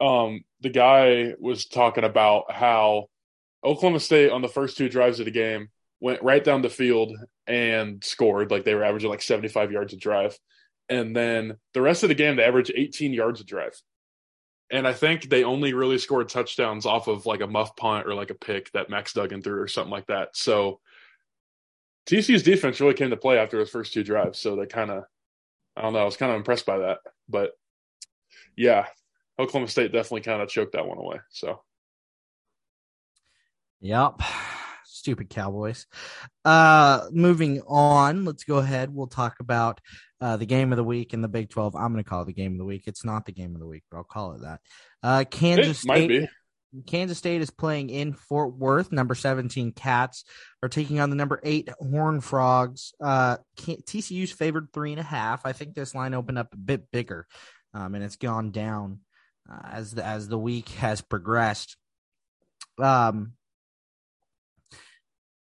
um, 0.00 0.44
the 0.62 0.70
guy 0.70 1.34
was 1.38 1.66
talking 1.66 2.04
about 2.04 2.50
how 2.50 3.08
Oklahoma 3.62 4.00
State 4.00 4.30
on 4.30 4.40
the 4.40 4.48
first 4.48 4.78
two 4.78 4.88
drives 4.88 5.20
of 5.20 5.26
the 5.26 5.30
game 5.30 5.68
went 6.00 6.22
right 6.22 6.42
down 6.42 6.62
the 6.62 6.70
field 6.70 7.12
and 7.46 8.02
scored. 8.02 8.50
Like 8.50 8.64
they 8.64 8.74
were 8.74 8.82
averaging 8.82 9.10
like 9.10 9.22
seventy 9.22 9.48
five 9.48 9.70
yards 9.70 9.92
a 9.92 9.98
drive 9.98 10.38
and 10.88 11.14
then 11.14 11.56
the 11.72 11.82
rest 11.82 12.02
of 12.02 12.08
the 12.08 12.14
game 12.14 12.36
they 12.36 12.44
averaged 12.44 12.72
18 12.74 13.12
yards 13.12 13.40
a 13.40 13.44
drive. 13.44 13.80
And 14.70 14.88
I 14.88 14.92
think 14.92 15.28
they 15.28 15.44
only 15.44 15.72
really 15.72 15.98
scored 15.98 16.28
touchdowns 16.28 16.86
off 16.86 17.06
of 17.06 17.26
like 17.26 17.40
a 17.40 17.46
muff 17.46 17.76
punt 17.76 18.06
or 18.06 18.14
like 18.14 18.30
a 18.30 18.34
pick 18.34 18.72
that 18.72 18.90
Max 18.90 19.12
Duggan 19.12 19.42
threw 19.42 19.60
or 19.60 19.68
something 19.68 19.92
like 19.92 20.06
that. 20.06 20.30
So 20.36 20.80
TCU's 22.06 22.42
defense 22.42 22.80
really 22.80 22.94
came 22.94 23.10
to 23.10 23.16
play 23.16 23.38
after 23.38 23.58
those 23.58 23.70
first 23.70 23.92
two 23.92 24.02
drives. 24.02 24.38
So 24.38 24.56
they 24.56 24.66
kind 24.66 24.90
of, 24.90 25.04
I 25.76 25.82
don't 25.82 25.92
know, 25.92 26.00
I 26.00 26.04
was 26.04 26.16
kind 26.16 26.32
of 26.32 26.36
impressed 26.36 26.66
by 26.66 26.78
that. 26.78 26.98
But 27.28 27.52
yeah, 28.56 28.86
Oklahoma 29.38 29.68
State 29.68 29.92
definitely 29.92 30.22
kind 30.22 30.42
of 30.42 30.48
choked 30.48 30.72
that 30.72 30.86
one 30.86 30.98
away. 30.98 31.18
So. 31.30 31.62
Yep. 33.80 34.22
Stupid 34.84 35.28
Cowboys. 35.28 35.86
Uh, 36.44 37.06
moving 37.12 37.60
on, 37.66 38.24
let's 38.24 38.44
go 38.44 38.56
ahead. 38.56 38.94
We'll 38.94 39.06
talk 39.06 39.40
about 39.40 39.80
uh, 40.24 40.38
the 40.38 40.46
game 40.46 40.72
of 40.72 40.78
the 40.78 40.84
week 40.84 41.12
in 41.12 41.20
the 41.20 41.28
Big 41.28 41.50
12. 41.50 41.76
I'm 41.76 41.92
going 41.92 42.02
to 42.02 42.08
call 42.08 42.22
it 42.22 42.24
the 42.24 42.32
game 42.32 42.52
of 42.52 42.58
the 42.58 42.64
week. 42.64 42.84
It's 42.86 43.04
not 43.04 43.26
the 43.26 43.32
game 43.32 43.54
of 43.54 43.60
the 43.60 43.66
week, 43.66 43.82
but 43.90 43.98
I'll 43.98 44.04
call 44.04 44.32
it 44.32 44.40
that. 44.40 44.60
Uh, 45.02 45.24
Kansas 45.30 45.76
it 45.76 45.80
State. 45.80 46.28
Kansas 46.86 47.18
State 47.18 47.42
is 47.42 47.50
playing 47.50 47.90
in 47.90 48.14
Fort 48.14 48.56
Worth. 48.56 48.90
Number 48.90 49.14
17 49.14 49.72
Cats 49.72 50.24
are 50.62 50.70
taking 50.70 50.98
on 50.98 51.10
the 51.10 51.16
number 51.16 51.40
eight 51.42 51.68
Horn 51.78 52.22
Frogs. 52.22 52.94
Uh, 53.02 53.36
TCU's 53.58 54.32
favored 54.32 54.68
three 54.72 54.92
and 54.92 54.98
a 54.98 55.04
half. 55.04 55.44
I 55.44 55.52
think 55.52 55.74
this 55.74 55.94
line 55.94 56.14
opened 56.14 56.38
up 56.38 56.54
a 56.54 56.56
bit 56.56 56.90
bigger, 56.90 57.26
um, 57.74 57.94
and 57.94 58.02
it's 58.02 58.16
gone 58.16 58.50
down 58.50 59.00
uh, 59.52 59.68
as 59.72 59.92
the 59.92 60.02
as 60.02 60.26
the 60.26 60.38
week 60.38 60.70
has 60.70 61.02
progressed. 61.02 61.76
Um, 62.78 63.34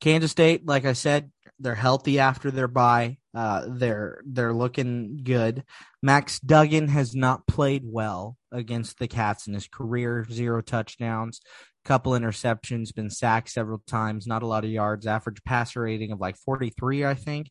Kansas 0.02 0.32
State, 0.32 0.66
like 0.66 0.86
I 0.86 0.94
said, 0.94 1.32
they're 1.60 1.76
healthy 1.76 2.20
after 2.20 2.52
their 2.52 2.68
bye. 2.68 3.18
Uh, 3.34 3.66
they're 3.68 4.22
they're 4.26 4.54
looking 4.54 5.20
good. 5.24 5.64
Max 6.02 6.40
Duggan 6.40 6.88
has 6.90 7.16
not 7.16 7.48
played 7.48 7.84
well 7.86 8.38
against 8.52 9.00
the 9.00 9.08
Cats 9.08 9.48
in 9.48 9.54
his 9.54 9.68
career. 9.68 10.26
Zero 10.32 10.62
touchdowns, 10.62 11.42
couple 11.84 12.14
interceptions, 12.14 12.94
been 12.94 13.10
sacked 13.10 13.50
several 13.50 13.82
times. 13.88 14.28
Not 14.28 14.44
a 14.44 14.48
lot 14.48 14.64
of 14.64 14.70
yards. 14.72 15.08
Average 15.08 15.44
passer 15.44 15.82
rating 15.82 16.12
of 16.12 16.20
like 16.20 16.38
43, 16.38 17.06
I 17.06 17.14
think. 17.14 17.50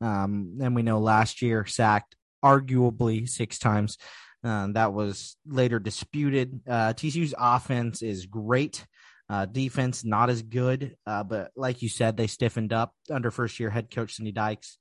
Um, 0.00 0.58
and 0.60 0.74
we 0.74 0.82
know 0.82 0.98
last 0.98 1.42
year 1.42 1.64
sacked 1.64 2.16
arguably 2.44 3.28
six 3.28 3.58
times. 3.58 3.98
Uh, 4.44 4.68
that 4.72 4.92
was 4.92 5.36
later 5.46 5.78
disputed. 5.78 6.60
Uh, 6.68 6.92
TCU's 6.92 7.34
offense 7.38 8.02
is 8.02 8.26
great. 8.26 8.84
Uh, 9.32 9.46
defense 9.46 10.04
not 10.04 10.28
as 10.28 10.42
good, 10.42 10.94
uh, 11.06 11.24
but 11.24 11.52
like 11.56 11.80
you 11.80 11.88
said, 11.88 12.18
they 12.18 12.26
stiffened 12.26 12.70
up 12.70 12.94
under 13.10 13.30
first 13.30 13.58
year 13.58 13.70
head 13.70 13.90
coach 13.90 14.16
Sonny 14.16 14.30
Dykes. 14.30 14.76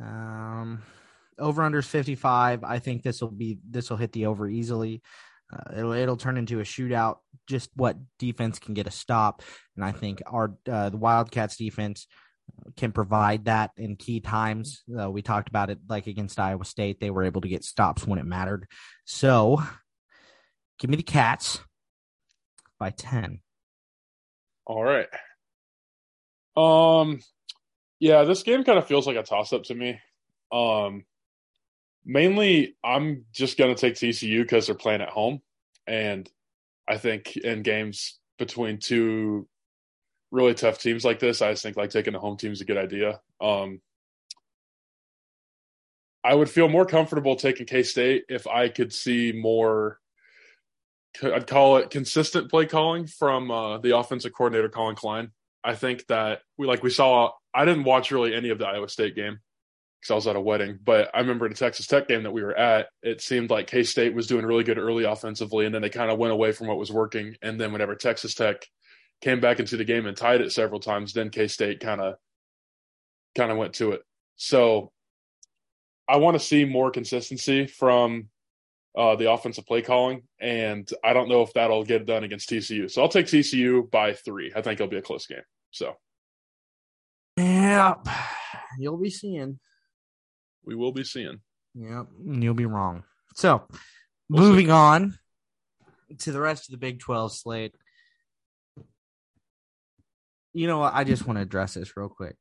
Um, 0.00 0.82
over 1.38 1.62
under 1.62 1.82
55. 1.82 2.64
I 2.64 2.78
think 2.78 3.02
this 3.02 3.20
will 3.20 3.30
be 3.30 3.58
this 3.68 3.90
will 3.90 3.98
hit 3.98 4.12
the 4.12 4.26
over 4.26 4.48
easily. 4.48 5.02
Uh, 5.52 5.76
it'll 5.76 5.92
it'll 5.92 6.16
turn 6.16 6.38
into 6.38 6.60
a 6.60 6.62
shootout. 6.62 7.16
Just 7.46 7.68
what 7.76 7.98
defense 8.18 8.58
can 8.58 8.72
get 8.72 8.86
a 8.86 8.90
stop, 8.90 9.42
and 9.76 9.84
I 9.84 9.92
think 9.92 10.22
our 10.26 10.56
uh, 10.66 10.88
the 10.88 10.96
Wildcats 10.96 11.58
defense 11.58 12.06
can 12.78 12.92
provide 12.92 13.44
that 13.44 13.72
in 13.76 13.96
key 13.96 14.20
times. 14.20 14.84
Uh, 14.98 15.10
we 15.10 15.20
talked 15.20 15.50
about 15.50 15.68
it 15.68 15.80
like 15.86 16.06
against 16.06 16.40
Iowa 16.40 16.64
State; 16.64 16.98
they 16.98 17.10
were 17.10 17.24
able 17.24 17.42
to 17.42 17.48
get 17.48 17.62
stops 17.62 18.06
when 18.06 18.18
it 18.18 18.24
mattered. 18.24 18.66
So, 19.04 19.62
give 20.78 20.88
me 20.88 20.96
the 20.96 21.02
Cats 21.02 21.60
by 22.78 22.88
ten. 22.88 23.40
All 24.66 24.82
right. 24.82 25.08
Um, 26.56 27.20
yeah, 27.98 28.24
this 28.24 28.42
game 28.42 28.64
kind 28.64 28.78
of 28.78 28.86
feels 28.86 29.06
like 29.06 29.16
a 29.16 29.22
toss 29.22 29.52
up 29.52 29.64
to 29.64 29.74
me. 29.74 30.00
Um, 30.50 31.04
mainly, 32.04 32.76
I'm 32.84 33.24
just 33.32 33.56
going 33.58 33.74
to 33.74 33.80
take 33.80 33.94
TCU 33.94 34.42
because 34.42 34.66
they're 34.66 34.74
playing 34.74 35.02
at 35.02 35.08
home. 35.08 35.40
And 35.86 36.28
I 36.88 36.98
think 36.98 37.36
in 37.36 37.62
games 37.62 38.18
between 38.38 38.78
two 38.78 39.48
really 40.30 40.54
tough 40.54 40.78
teams 40.78 41.04
like 41.04 41.18
this, 41.18 41.42
I 41.42 41.52
just 41.52 41.62
think 41.62 41.76
like 41.76 41.90
taking 41.90 42.12
the 42.12 42.18
home 42.18 42.36
team 42.36 42.52
is 42.52 42.60
a 42.60 42.64
good 42.64 42.76
idea. 42.78 43.20
Um, 43.40 43.80
I 46.24 46.34
would 46.34 46.50
feel 46.50 46.68
more 46.68 46.86
comfortable 46.86 47.36
taking 47.36 47.66
K 47.66 47.82
State 47.82 48.24
if 48.28 48.46
I 48.46 48.68
could 48.68 48.92
see 48.92 49.32
more. 49.32 49.98
I'd 51.22 51.46
call 51.46 51.76
it 51.76 51.90
consistent 51.90 52.50
play 52.50 52.66
calling 52.66 53.06
from 53.06 53.50
uh, 53.50 53.78
the 53.78 53.96
offensive 53.96 54.32
coordinator 54.32 54.68
Collin 54.68 54.96
Klein. 54.96 55.30
I 55.64 55.74
think 55.74 56.06
that 56.06 56.40
we 56.56 56.66
like 56.66 56.82
we 56.82 56.90
saw. 56.90 57.30
I 57.54 57.64
didn't 57.64 57.84
watch 57.84 58.10
really 58.10 58.34
any 58.34 58.48
of 58.50 58.58
the 58.58 58.66
Iowa 58.66 58.88
State 58.88 59.14
game 59.14 59.38
because 60.00 60.10
I 60.10 60.14
was 60.14 60.26
at 60.26 60.36
a 60.36 60.40
wedding, 60.40 60.78
but 60.82 61.10
I 61.14 61.20
remember 61.20 61.48
the 61.48 61.54
Texas 61.54 61.86
Tech 61.86 62.08
game 62.08 62.24
that 62.24 62.32
we 62.32 62.42
were 62.42 62.56
at. 62.56 62.88
It 63.02 63.20
seemed 63.20 63.50
like 63.50 63.66
K 63.66 63.82
State 63.84 64.14
was 64.14 64.26
doing 64.26 64.44
really 64.44 64.64
good 64.64 64.78
early 64.78 65.04
offensively, 65.04 65.66
and 65.66 65.74
then 65.74 65.82
they 65.82 65.90
kind 65.90 66.10
of 66.10 66.18
went 66.18 66.32
away 66.32 66.52
from 66.52 66.66
what 66.66 66.78
was 66.78 66.90
working. 66.90 67.36
And 67.42 67.60
then 67.60 67.72
whenever 67.72 67.94
Texas 67.94 68.34
Tech 68.34 68.66
came 69.20 69.40
back 69.40 69.60
into 69.60 69.76
the 69.76 69.84
game 69.84 70.06
and 70.06 70.16
tied 70.16 70.40
it 70.40 70.52
several 70.52 70.80
times, 70.80 71.12
then 71.12 71.30
K 71.30 71.46
State 71.46 71.80
kind 71.80 72.00
of 72.00 72.14
kind 73.36 73.52
of 73.52 73.58
went 73.58 73.74
to 73.74 73.92
it. 73.92 74.02
So 74.36 74.92
I 76.08 76.16
want 76.16 76.34
to 76.34 76.44
see 76.44 76.64
more 76.64 76.90
consistency 76.90 77.66
from 77.66 78.28
uh, 78.96 79.16
the 79.16 79.30
offensive 79.30 79.66
play 79.66 79.82
calling, 79.82 80.22
and 80.40 80.88
I 81.02 81.12
don't 81.12 81.28
know 81.28 81.42
if 81.42 81.52
that'll 81.54 81.84
get 81.84 82.06
done 82.06 82.24
against 82.24 82.50
TCU. 82.50 82.90
So 82.90 83.02
I'll 83.02 83.08
take 83.08 83.26
TCU 83.26 83.90
by 83.90 84.12
three. 84.12 84.52
I 84.54 84.62
think 84.62 84.80
it'll 84.80 84.90
be 84.90 84.98
a 84.98 85.02
close 85.02 85.26
game. 85.26 85.42
So, 85.70 85.94
yeah, 87.36 87.94
you'll 88.78 88.98
be 88.98 89.10
seeing. 89.10 89.58
We 90.64 90.74
will 90.74 90.92
be 90.92 91.04
seeing. 91.04 91.40
Yep, 91.74 92.06
you'll 92.26 92.54
be 92.54 92.66
wrong. 92.66 93.04
So, 93.34 93.62
we'll 94.28 94.42
moving 94.42 94.66
see. 94.66 94.72
on 94.72 95.18
to 96.18 96.32
the 96.32 96.40
rest 96.40 96.68
of 96.68 96.72
the 96.72 96.78
Big 96.78 97.00
Twelve 97.00 97.32
slate. 97.32 97.74
You 100.52 100.66
know 100.66 100.80
what? 100.80 100.92
I 100.92 101.04
just 101.04 101.26
want 101.26 101.38
to 101.38 101.42
address 101.42 101.74
this 101.74 101.96
real 101.96 102.10
quick. 102.10 102.36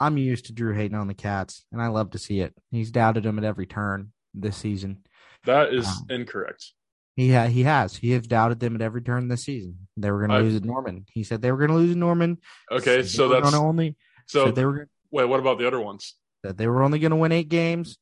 I'm 0.00 0.18
used 0.18 0.46
to 0.46 0.52
Drew 0.52 0.74
hating 0.74 0.96
on 0.96 1.06
the 1.06 1.14
Cats, 1.14 1.64
and 1.70 1.80
I 1.80 1.86
love 1.86 2.10
to 2.10 2.18
see 2.18 2.40
it. 2.40 2.54
He's 2.72 2.90
doubted 2.90 3.22
them 3.22 3.38
at 3.38 3.44
every 3.44 3.66
turn 3.66 4.12
this 4.34 4.56
season. 4.56 5.04
That 5.46 5.72
is 5.72 5.86
um, 5.86 6.06
incorrect. 6.10 6.72
He 7.16 7.32
ha- 7.32 7.46
he 7.46 7.62
has. 7.62 7.96
He 7.96 8.10
has 8.10 8.26
doubted 8.26 8.60
them 8.60 8.74
at 8.74 8.82
every 8.82 9.00
turn 9.00 9.28
this 9.28 9.44
season. 9.44 9.88
They 9.96 10.10
were 10.10 10.26
going 10.26 10.38
to 10.38 10.44
lose 10.44 10.56
at 10.56 10.64
Norman. 10.64 11.06
He 11.10 11.24
said 11.24 11.40
they 11.40 11.50
were 11.50 11.58
going 11.58 11.70
to 11.70 11.76
lose 11.76 11.92
at 11.92 11.96
Norman. 11.96 12.38
Okay, 12.70 13.02
so 13.04 13.28
that's 13.28 13.54
only. 13.54 13.96
So 14.26 14.50
they 14.50 14.64
were. 14.64 14.88
Wait, 15.10 15.24
what 15.24 15.40
about 15.40 15.58
the 15.58 15.66
other 15.66 15.80
ones? 15.80 16.14
That 16.42 16.58
they 16.58 16.66
were 16.66 16.82
only 16.82 16.98
going 16.98 17.10
to 17.10 17.16
win 17.16 17.32
eight 17.32 17.48
games. 17.48 17.98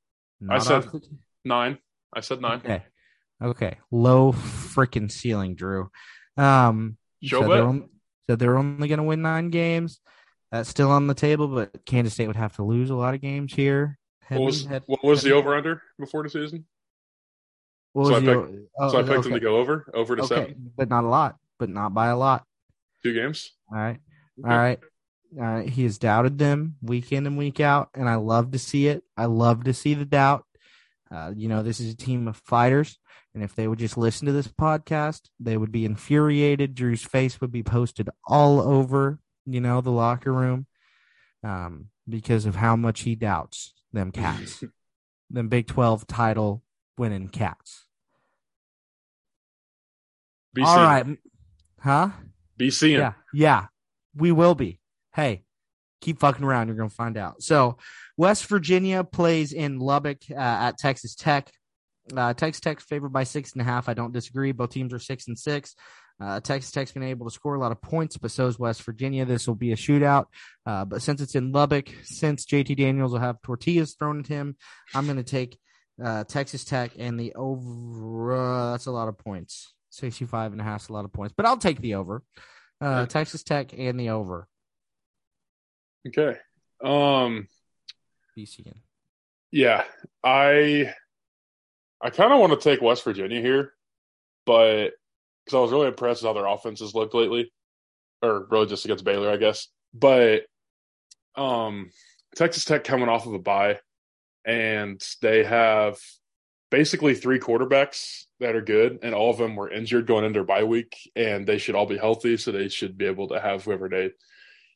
I 0.50 0.58
said 0.58 0.86
nine. 1.44 1.78
I 2.12 2.20
said 2.20 2.40
nine. 2.40 2.58
Okay. 2.64 2.82
Okay. 3.42 3.76
Low 3.90 4.32
freaking 4.32 5.10
ceiling, 5.10 5.54
Drew. 5.54 5.90
Um, 6.36 6.96
Show 7.22 7.42
so 7.42 7.48
they're, 7.48 7.62
only, 7.62 7.86
so 8.28 8.36
they're 8.36 8.58
only 8.58 8.88
going 8.88 8.98
to 8.98 9.04
win 9.04 9.22
nine 9.22 9.50
games. 9.50 10.00
That's 10.50 10.68
still 10.68 10.90
on 10.90 11.06
the 11.06 11.14
table, 11.14 11.48
but 11.48 11.84
Kansas 11.84 12.14
State 12.14 12.26
would 12.26 12.36
have 12.36 12.56
to 12.56 12.62
lose 12.64 12.90
a 12.90 12.94
lot 12.94 13.14
of 13.14 13.20
games 13.20 13.52
here. 13.52 13.98
What 14.28 14.40
was, 14.40 14.64
head, 14.66 14.82
what 14.86 15.04
was 15.04 15.22
the 15.22 15.32
over 15.32 15.54
under 15.54 15.82
before 15.98 16.22
the 16.22 16.30
season? 16.30 16.66
What 17.94 18.08
so, 18.08 18.14
I 18.14 18.18
picked, 18.18 18.26
your, 18.26 18.48
oh, 18.78 18.90
so 18.90 18.98
I 18.98 19.02
picked 19.02 19.12
okay. 19.12 19.22
them 19.22 19.32
to 19.34 19.40
go 19.40 19.56
over, 19.56 19.86
over 19.94 20.16
to 20.16 20.22
okay. 20.24 20.34
seven. 20.34 20.72
But 20.76 20.88
not 20.88 21.04
a 21.04 21.08
lot, 21.08 21.36
but 21.60 21.70
not 21.70 21.94
by 21.94 22.08
a 22.08 22.16
lot. 22.16 22.44
Two 23.04 23.14
games. 23.14 23.52
All 23.70 23.78
right. 23.78 24.00
Okay. 24.40 24.50
All 24.50 24.58
right. 24.58 24.80
All 25.38 25.44
right. 25.44 25.68
He 25.68 25.84
has 25.84 25.98
doubted 25.98 26.36
them 26.36 26.74
week 26.82 27.12
in 27.12 27.24
and 27.24 27.38
week 27.38 27.60
out, 27.60 27.90
and 27.94 28.08
I 28.08 28.16
love 28.16 28.50
to 28.50 28.58
see 28.58 28.88
it. 28.88 29.04
I 29.16 29.26
love 29.26 29.62
to 29.64 29.72
see 29.72 29.94
the 29.94 30.04
doubt. 30.04 30.44
Uh, 31.08 31.32
you 31.36 31.48
know, 31.48 31.62
this 31.62 31.78
is 31.78 31.92
a 31.92 31.96
team 31.96 32.26
of 32.26 32.36
fighters, 32.36 32.98
and 33.32 33.44
if 33.44 33.54
they 33.54 33.68
would 33.68 33.78
just 33.78 33.96
listen 33.96 34.26
to 34.26 34.32
this 34.32 34.48
podcast, 34.48 35.28
they 35.38 35.56
would 35.56 35.70
be 35.70 35.84
infuriated. 35.84 36.74
Drew's 36.74 37.04
face 37.04 37.40
would 37.40 37.52
be 37.52 37.62
posted 37.62 38.10
all 38.26 38.60
over, 38.60 39.20
you 39.46 39.60
know, 39.60 39.80
the 39.80 39.92
locker 39.92 40.32
room 40.32 40.66
um, 41.44 41.90
because 42.08 42.44
of 42.44 42.56
how 42.56 42.74
much 42.74 43.02
he 43.02 43.14
doubts 43.14 43.72
them 43.92 44.10
cats, 44.10 44.64
them 45.30 45.48
Big 45.48 45.68
12 45.68 46.08
title 46.08 46.64
winning 46.98 47.28
cats. 47.28 47.83
Be 50.54 50.62
All 50.62 50.76
right. 50.76 51.18
Huh? 51.80 52.10
Be 52.56 52.70
seeing. 52.70 52.98
Yeah. 52.98 53.12
Yeah. 53.32 53.66
We 54.16 54.32
will 54.32 54.54
be. 54.54 54.80
Hey, 55.14 55.44
keep 56.00 56.20
fucking 56.20 56.44
around. 56.44 56.68
You're 56.68 56.76
going 56.76 56.88
to 56.88 56.94
find 56.94 57.16
out. 57.16 57.42
So, 57.42 57.78
West 58.16 58.46
Virginia 58.46 59.04
plays 59.04 59.52
in 59.52 59.80
Lubbock 59.80 60.18
uh, 60.30 60.34
at 60.36 60.78
Texas 60.78 61.14
Tech. 61.14 61.50
Uh, 62.16 62.34
Texas 62.34 62.60
Tech 62.60 62.80
favored 62.80 63.12
by 63.12 63.24
six 63.24 63.52
and 63.52 63.60
a 63.60 63.64
half. 63.64 63.88
I 63.88 63.94
don't 63.94 64.12
disagree. 64.12 64.52
Both 64.52 64.70
teams 64.70 64.92
are 64.92 64.98
six 64.98 65.26
and 65.26 65.38
six. 65.38 65.74
Uh, 66.20 66.38
Texas 66.40 66.70
Tech's 66.70 66.92
been 66.92 67.02
able 67.02 67.26
to 67.26 67.34
score 67.34 67.56
a 67.56 67.60
lot 67.60 67.72
of 67.72 67.82
points, 67.82 68.16
but 68.16 68.30
so 68.30 68.46
is 68.46 68.58
West 68.58 68.82
Virginia. 68.82 69.24
This 69.24 69.48
will 69.48 69.56
be 69.56 69.72
a 69.72 69.76
shootout. 69.76 70.26
Uh, 70.64 70.84
but 70.84 71.02
since 71.02 71.20
it's 71.20 71.34
in 71.34 71.50
Lubbock, 71.50 71.88
since 72.04 72.46
JT 72.46 72.76
Daniels 72.76 73.12
will 73.12 73.18
have 73.18 73.42
tortillas 73.42 73.94
thrown 73.94 74.20
at 74.20 74.28
him, 74.28 74.56
I'm 74.94 75.06
going 75.06 75.16
to 75.16 75.24
take 75.24 75.58
uh, 76.02 76.24
Texas 76.24 76.64
Tech 76.64 76.92
and 76.98 77.18
the 77.18 77.34
over. 77.34 78.36
Uh, 78.36 78.70
that's 78.72 78.86
a 78.86 78.92
lot 78.92 79.08
of 79.08 79.18
points. 79.18 79.74
65 79.94 80.52
and 80.52 80.60
a 80.60 80.64
half 80.64 80.82
is 80.82 80.88
a 80.88 80.92
lot 80.92 81.04
of 81.04 81.12
points, 81.12 81.34
but 81.36 81.46
I'll 81.46 81.56
take 81.56 81.80
the 81.80 81.94
over. 81.94 82.22
Uh, 82.80 83.06
Texas 83.06 83.42
Tech 83.42 83.72
and 83.76 83.98
the 83.98 84.10
over. 84.10 84.48
Okay. 86.06 86.36
Um, 86.82 87.48
BCN. 88.36 88.76
Yeah, 89.50 89.84
I 90.22 90.92
I 92.00 92.10
kind 92.10 92.32
of 92.32 92.40
want 92.40 92.52
to 92.52 92.68
take 92.68 92.82
West 92.82 93.04
Virginia 93.04 93.40
here, 93.40 93.72
but 94.44 94.90
because 95.44 95.56
I 95.56 95.60
was 95.60 95.70
really 95.70 95.86
impressed 95.86 96.22
with 96.22 96.28
how 96.28 96.32
their 96.34 96.46
offenses 96.46 96.94
looked 96.94 97.14
lately, 97.14 97.52
or 98.20 98.46
really 98.50 98.66
just 98.66 98.84
against 98.84 99.04
Baylor, 99.04 99.30
I 99.30 99.36
guess. 99.36 99.68
But 99.94 100.42
um, 101.36 101.90
Texas 102.34 102.64
Tech 102.64 102.82
coming 102.82 103.08
off 103.08 103.26
of 103.26 103.34
a 103.34 103.38
bye, 103.38 103.78
and 104.44 105.00
they 105.22 105.44
have 105.44 105.98
basically 106.70 107.14
three 107.14 107.38
quarterbacks 107.38 108.24
that 108.44 108.54
are 108.54 108.62
good, 108.62 109.00
and 109.02 109.14
all 109.14 109.30
of 109.30 109.38
them 109.38 109.56
were 109.56 109.70
injured 109.70 110.06
going 110.06 110.24
into 110.24 110.38
their 110.38 110.44
bye 110.44 110.64
week, 110.64 111.10
and 111.16 111.46
they 111.46 111.58
should 111.58 111.74
all 111.74 111.86
be 111.86 111.96
healthy, 111.96 112.36
so 112.36 112.52
they 112.52 112.68
should 112.68 112.96
be 112.96 113.06
able 113.06 113.28
to 113.28 113.40
have 113.40 113.64
whoever 113.64 113.88
they 113.88 114.10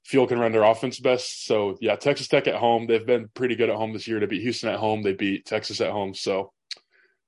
feel 0.04 0.26
can 0.26 0.38
run 0.38 0.52
their 0.52 0.62
offense 0.64 0.98
best. 0.98 1.44
So 1.46 1.76
yeah, 1.80 1.96
Texas 1.96 2.28
Tech 2.28 2.46
at 2.46 2.54
home, 2.54 2.86
they've 2.86 3.06
been 3.06 3.28
pretty 3.34 3.56
good 3.56 3.68
at 3.68 3.76
home 3.76 3.92
this 3.92 4.08
year. 4.08 4.20
They 4.20 4.26
beat 4.26 4.42
Houston 4.42 4.70
at 4.70 4.78
home, 4.78 5.02
they 5.02 5.12
beat 5.12 5.44
Texas 5.44 5.80
at 5.80 5.92
home. 5.92 6.14
So 6.14 6.52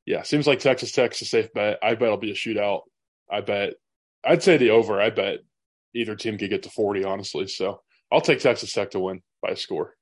yeah, 0.06 0.22
seems 0.22 0.46
like 0.46 0.60
Texas 0.60 0.92
Tech's 0.92 1.20
a 1.20 1.26
safe 1.26 1.52
bet. 1.52 1.78
I 1.82 1.94
bet 1.94 2.04
it'll 2.04 2.16
be 2.16 2.30
a 2.30 2.34
shootout. 2.34 2.80
I 3.30 3.42
bet 3.42 3.74
I'd 4.24 4.42
say 4.42 4.56
the 4.56 4.70
over. 4.70 5.00
I 5.00 5.10
bet 5.10 5.40
either 5.94 6.16
team 6.16 6.38
could 6.38 6.50
get 6.50 6.62
to 6.62 6.70
forty, 6.70 7.04
honestly. 7.04 7.46
So 7.48 7.82
I'll 8.10 8.22
take 8.22 8.40
Texas 8.40 8.72
Tech 8.72 8.92
to 8.92 8.98
win 8.98 9.20
by 9.42 9.50
a 9.50 9.56
score. 9.56 9.94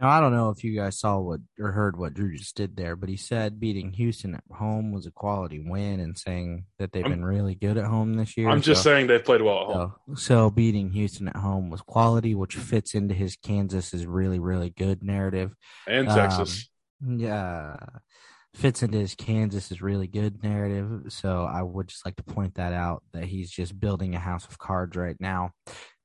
Now 0.00 0.10
I 0.10 0.20
don't 0.20 0.32
know 0.32 0.50
if 0.50 0.64
you 0.64 0.74
guys 0.74 0.98
saw 0.98 1.20
what 1.20 1.40
or 1.58 1.70
heard 1.70 1.96
what 1.96 2.14
Drew 2.14 2.36
just 2.36 2.56
did 2.56 2.76
there, 2.76 2.96
but 2.96 3.08
he 3.08 3.16
said 3.16 3.60
beating 3.60 3.92
Houston 3.92 4.34
at 4.34 4.42
home 4.50 4.92
was 4.92 5.06
a 5.06 5.12
quality 5.12 5.64
win, 5.64 6.00
and 6.00 6.18
saying 6.18 6.66
that 6.78 6.92
they've 6.92 7.04
I'm, 7.04 7.12
been 7.12 7.24
really 7.24 7.54
good 7.54 7.78
at 7.78 7.84
home 7.84 8.14
this 8.14 8.36
year. 8.36 8.48
I'm 8.48 8.60
just 8.60 8.82
so, 8.82 8.90
saying 8.90 9.06
they've 9.06 9.24
played 9.24 9.42
well 9.42 9.60
at 9.60 9.76
home. 9.76 9.92
So, 10.08 10.14
so 10.14 10.50
beating 10.50 10.90
Houston 10.90 11.28
at 11.28 11.36
home 11.36 11.70
was 11.70 11.80
quality, 11.80 12.34
which 12.34 12.56
fits 12.56 12.94
into 12.94 13.14
his 13.14 13.36
Kansas 13.36 13.94
is 13.94 14.04
really 14.04 14.40
really 14.40 14.70
good 14.70 15.02
narrative. 15.04 15.54
And 15.86 16.08
Texas, 16.08 16.68
um, 17.06 17.18
yeah, 17.20 17.76
fits 18.54 18.82
into 18.82 18.98
his 18.98 19.14
Kansas 19.14 19.70
is 19.70 19.80
really 19.80 20.08
good 20.08 20.42
narrative. 20.42 21.02
So 21.08 21.44
I 21.44 21.62
would 21.62 21.88
just 21.88 22.04
like 22.04 22.16
to 22.16 22.24
point 22.24 22.54
that 22.56 22.72
out 22.72 23.02
that 23.12 23.24
he's 23.24 23.50
just 23.50 23.78
building 23.78 24.14
a 24.14 24.20
house 24.20 24.46
of 24.46 24.58
cards 24.58 24.96
right 24.96 25.16
now 25.20 25.52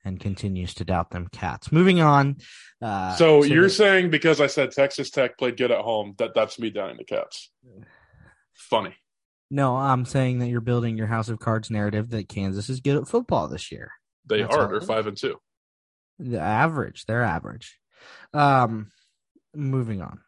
and 0.06 0.20
continues 0.20 0.74
to 0.76 0.86
doubt 0.86 1.12
them 1.12 1.28
cats. 1.32 1.72
Moving 1.72 2.00
on. 2.00 2.38
Uh, 2.82 3.16
so 3.16 3.44
you're 3.44 3.64
the, 3.64 3.70
saying 3.70 4.10
because 4.10 4.40
I 4.40 4.48
said 4.48 4.72
Texas 4.72 5.10
Tech 5.10 5.38
played 5.38 5.58
good 5.58 5.72
at 5.72 5.82
home 5.82 6.16
that 6.18 6.34
that's 6.34 6.58
me 6.60 6.70
doubting 6.70 6.98
the 6.98 7.04
cats? 7.04 7.52
Funny. 8.54 8.96
No, 9.52 9.76
I'm 9.76 10.06
saying 10.06 10.40
that 10.40 10.48
you're 10.48 10.62
building 10.62 10.98
your 10.98 11.08
house 11.08 11.30
of 11.30 11.40
cards 11.40 11.72
narrative 11.72 12.10
that 12.12 12.30
Kansas 12.30 12.70
is 12.70 12.82
good 12.82 12.98
at 12.98 13.08
football 13.08 13.48
this 13.48 13.72
year. 13.72 13.92
They 14.26 14.42
that's 14.42 14.56
are. 14.56 14.70
They're 14.70 14.82
five 14.82 15.08
and 15.08 15.18
two. 15.18 15.38
The 16.20 16.40
average. 16.40 17.06
They're 17.06 17.24
average. 17.24 17.80
Um, 18.34 18.92
moving 19.56 20.02
on. 20.02 20.20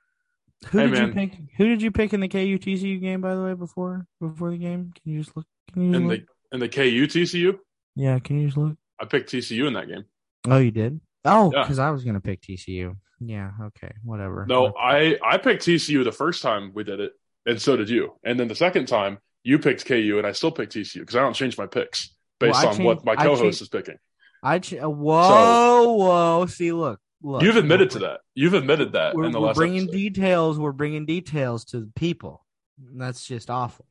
Who 0.70 0.80
Hey, 0.80 0.90
did 0.90 1.08
you 1.08 1.14
pick? 1.14 1.38
Who 1.58 1.68
did 1.68 1.82
you 1.82 1.92
pick 1.92 2.14
in 2.14 2.20
the 2.20 2.28
KU 2.28 2.58
TCU 2.58 3.00
game? 3.00 3.22
By 3.22 3.36
the 3.36 3.44
way, 3.44 3.54
before 3.54 4.06
before 4.20 4.52
the 4.52 4.58
game, 4.58 4.92
can 5.02 5.12
you 5.14 5.20
just 5.24 5.36
look? 5.36 5.46
Can 5.74 5.90
you 5.92 5.96
In 5.96 6.08
look? 6.08 6.20
the 6.22 6.56
in 6.56 6.60
the 6.60 6.70
KU 6.70 7.08
TCU, 7.08 7.58
yeah, 7.96 8.20
can 8.20 8.40
you 8.40 8.48
just 8.48 8.58
look? 8.58 8.76
I 9.02 9.06
picked 9.06 9.32
TCU 9.32 9.68
in 9.68 9.74
that 9.74 9.88
game. 9.88 10.06
Oh, 10.48 10.58
you 10.60 10.72
did. 10.72 11.00
Oh, 11.26 11.52
Yeah. 11.54 11.64
because 11.64 11.80
I 11.80 11.90
was 11.92 12.04
gonna 12.04 12.22
pick 12.22 12.42
TCU. 12.42 12.96
Yeah. 13.20 13.52
Okay. 13.62 13.92
Whatever. 14.04 14.46
No, 14.48 14.74
I 14.80 15.18
I 15.24 15.38
picked 15.38 15.64
TCU 15.66 16.04
the 16.04 16.12
first 16.12 16.42
time 16.42 16.72
we 16.74 16.84
did 16.84 17.00
it, 17.00 17.14
and 17.46 17.62
so 17.62 17.76
did 17.76 17.90
you. 17.90 18.14
And 18.24 18.40
then 18.40 18.48
the 18.48 18.56
second 18.56 18.88
time 18.88 19.20
you 19.44 19.60
picked 19.60 19.86
KU, 19.86 20.16
and 20.18 20.26
I 20.28 20.32
still 20.34 20.52
picked 20.52 20.74
TCU 20.74 21.00
because 21.02 21.16
I 21.16 21.20
don't 21.22 21.34
change 21.34 21.58
my 21.58 21.66
picks 21.68 22.16
based 22.40 22.64
Well, 22.64 22.74
on 22.76 22.84
what 22.84 23.06
my 23.06 23.16
co-host 23.16 23.42
changed- 23.42 23.62
is 23.64 23.70
picking. 23.70 23.98
I 24.44 24.60
ch- 24.60 24.74
uh, 24.74 24.90
whoa 24.90 25.94
whoa. 25.94 26.46
See, 26.48 26.72
look, 26.72 27.00
look. 27.22 27.44
You've 27.44 27.58
admitted 27.58 27.92
to 27.92 28.00
that. 28.00 28.22
You've 28.34 28.56
admitted 28.56 28.94
that 28.94 29.14
We're, 29.16 29.26
in 29.26 29.32
the 29.32 29.40
we're 29.40 29.48
last 29.48 29.58
bringing 29.58 29.84
episode. 29.84 29.98
details. 29.98 30.60
We're 30.60 30.72
bringing 30.72 31.06
details 31.06 31.66
to 31.66 31.80
the 31.82 31.92
people. 31.96 32.44
That's 32.80 33.26
just 33.28 33.50
awful. 33.52 33.86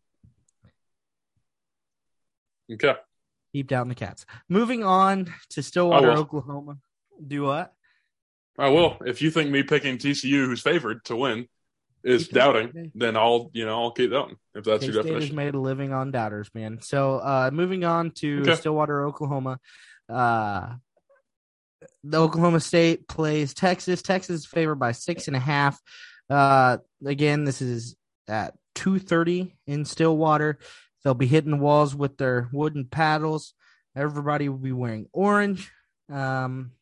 okay. 2.72 2.94
Deep 3.52 3.66
down 3.66 3.88
the 3.88 3.94
cats. 3.94 4.24
Moving 4.48 4.84
on 4.84 5.32
to 5.50 5.62
Stillwater. 5.62 6.12
Oklahoma. 6.12 6.78
Do 7.26 7.42
what? 7.42 7.72
I 8.58 8.68
will. 8.68 8.96
If 9.04 9.22
you 9.22 9.30
think 9.30 9.50
me 9.50 9.62
picking 9.62 9.98
TCU, 9.98 10.46
who's 10.46 10.60
favored 10.60 11.04
to 11.06 11.16
win, 11.16 11.46
is 12.04 12.28
doubting, 12.28 12.92
then 12.94 13.16
I'll 13.16 13.50
you 13.52 13.66
know 13.66 13.82
I'll 13.82 13.90
keep 13.90 14.10
doubting 14.10 14.36
if 14.54 14.64
that's 14.64 14.84
your 14.84 14.94
K-State 14.94 14.96
has 14.96 15.04
definition. 15.04 15.36
made 15.36 15.54
a 15.54 15.58
living 15.60 15.92
on 15.92 16.10
doubters, 16.10 16.50
man. 16.54 16.80
So, 16.80 17.16
uh, 17.16 17.50
moving 17.52 17.84
on 17.84 18.12
to 18.12 18.40
Okay. 18.42 18.54
Stillwater, 18.54 19.04
Oklahoma. 19.06 19.58
Uh, 20.08 20.74
the 22.04 22.18
Oklahoma 22.18 22.60
State 22.60 23.06
plays 23.08 23.52
Texas. 23.54 24.02
Texas 24.02 24.40
is 24.40 24.46
favored 24.46 24.76
by 24.76 24.92
six 24.92 25.26
and 25.28 25.36
a 25.36 25.40
half. 25.40 25.78
Uh, 26.28 26.78
again, 27.04 27.44
this 27.44 27.60
is 27.60 27.96
at 28.28 28.54
two 28.74 28.98
thirty 28.98 29.56
in 29.66 29.84
Stillwater. 29.84 30.58
They'll 31.02 31.14
be 31.14 31.26
hitting 31.26 31.52
the 31.52 31.56
walls 31.56 31.94
with 31.94 32.16
their 32.16 32.48
wooden 32.52 32.86
paddles. 32.86 33.54
Everybody 33.96 34.48
will 34.48 34.58
be 34.58 34.72
wearing 34.72 35.06
orange. 35.12 35.70
Um, 36.10 36.72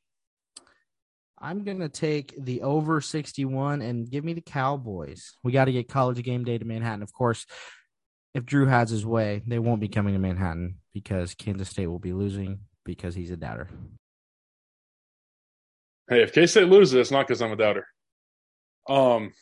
I'm 1.41 1.65
gonna 1.65 1.89
take 1.89 2.35
the 2.37 2.63
over 2.63 3.01
61 3.01 3.81
and 3.83 4.11
give 4.11 4.25
me 4.25 4.33
the 4.33 4.41
Cowboys. 4.41 5.37
We 5.45 5.53
got 5.53 5.67
to 5.67 5.73
get 5.73 5.89
college 5.89 6.23
game 6.23 6.45
day 6.45 6.59
to 6.59 6.65
Manhattan. 6.65 7.03
Of 7.03 7.13
course, 7.13 7.47
if 8.35 8.45
Drew 8.45 8.67
has 8.67 8.91
his 8.91 9.07
way, 9.07 9.43
they 9.47 9.59
won't 9.59 9.81
be 9.81 9.89
coming 9.89 10.15
to 10.15 10.21
Manhattan 10.21 10.77
because 10.93 11.35
Kansas 11.35 11.69
State 11.69 11.87
will 11.87 11.99
be 11.99 12.13
losing 12.13 12.61
because 12.85 13.15
he's 13.15 13.31
a 13.31 13.37
doubter. 13.37 13.69
Hey, 16.09 16.23
if 16.23 16.33
K 16.33 16.47
State 16.47 16.69
loses, 16.69 16.95
it's 16.95 17.11
not 17.11 17.27
because 17.27 17.43
I'm 17.43 17.53
a 17.53 17.57
doubter. 17.57 17.87
Um, 18.89 19.33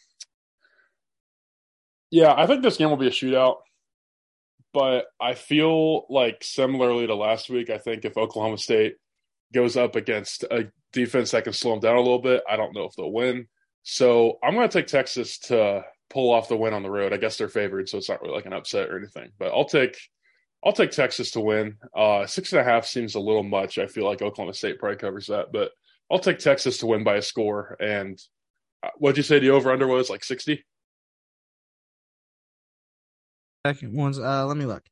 yeah, 2.11 2.35
I 2.37 2.47
think 2.47 2.62
this 2.62 2.76
game 2.76 2.90
will 2.90 2.97
be 2.97 3.06
a 3.06 3.11
shootout, 3.11 3.56
but 4.76 5.06
I 5.18 5.33
feel 5.33 6.04
like 6.11 6.45
similarly 6.45 7.06
to 7.06 7.14
last 7.14 7.49
week, 7.49 7.71
I 7.71 7.78
think 7.78 8.04
if 8.04 8.18
Oklahoma 8.18 8.59
State 8.59 8.97
goes 9.54 9.75
up 9.75 9.97
against 9.97 10.42
a 10.42 10.71
defense 10.92 11.30
that 11.30 11.45
can 11.45 11.54
slow 11.54 11.71
them 11.71 11.80
down 11.80 11.97
a 11.97 12.00
little 12.02 12.18
bit, 12.18 12.42
I 12.47 12.56
don't 12.56 12.75
know 12.75 12.85
if 12.85 12.92
they'll 12.95 13.11
win. 13.11 13.47
So 13.85 14.38
I'm 14.45 14.52
going 14.52 14.68
to 14.68 14.78
take 14.78 14.87
Texas 14.87 15.38
to 15.49 15.83
pull 16.11 16.30
off 16.30 16.50
the 16.50 16.59
win 16.59 16.75
on 16.75 16.83
the 16.83 16.90
road. 16.90 17.14
I 17.14 17.16
guess 17.16 17.38
they're 17.38 17.49
favored, 17.49 17.88
so 17.88 17.97
it's 17.97 18.11
not 18.11 18.21
really 18.21 18.35
like 18.35 18.45
an 18.45 18.52
upset 18.52 18.90
or 18.90 18.99
anything. 18.99 19.30
But 19.38 19.54
I'll 19.54 19.64
take 19.64 19.99
I'll 20.62 20.75
take 20.75 20.90
Texas 20.90 21.30
to 21.30 21.40
win. 21.40 21.78
Uh, 21.97 22.26
six 22.26 22.52
and 22.52 22.61
a 22.61 22.64
half 22.64 22.85
seems 22.85 23.14
a 23.14 23.21
little 23.21 23.45
much. 23.45 23.78
I 23.78 23.87
feel 23.87 24.04
like 24.04 24.21
Oklahoma 24.21 24.52
State 24.52 24.78
probably 24.78 24.99
covers 24.99 25.28
that, 25.28 25.52
but 25.54 25.71
I'll 26.11 26.18
take 26.18 26.38
Texas 26.38 26.76
to 26.78 26.87
win 26.87 27.02
by 27.02 27.14
a 27.14 27.23
score. 27.23 27.78
And 27.80 28.21
uh, 28.83 28.90
what'd 28.99 29.16
you 29.16 29.23
say 29.23 29.38
the 29.38 29.50
over 29.50 29.73
under 29.73 29.87
was 29.87 30.11
like 30.11 30.23
60? 30.23 30.62
Second 33.66 33.96
one's 33.96 34.18
uh 34.18 34.46
let 34.46 34.56
me 34.56 34.64
look. 34.64 34.82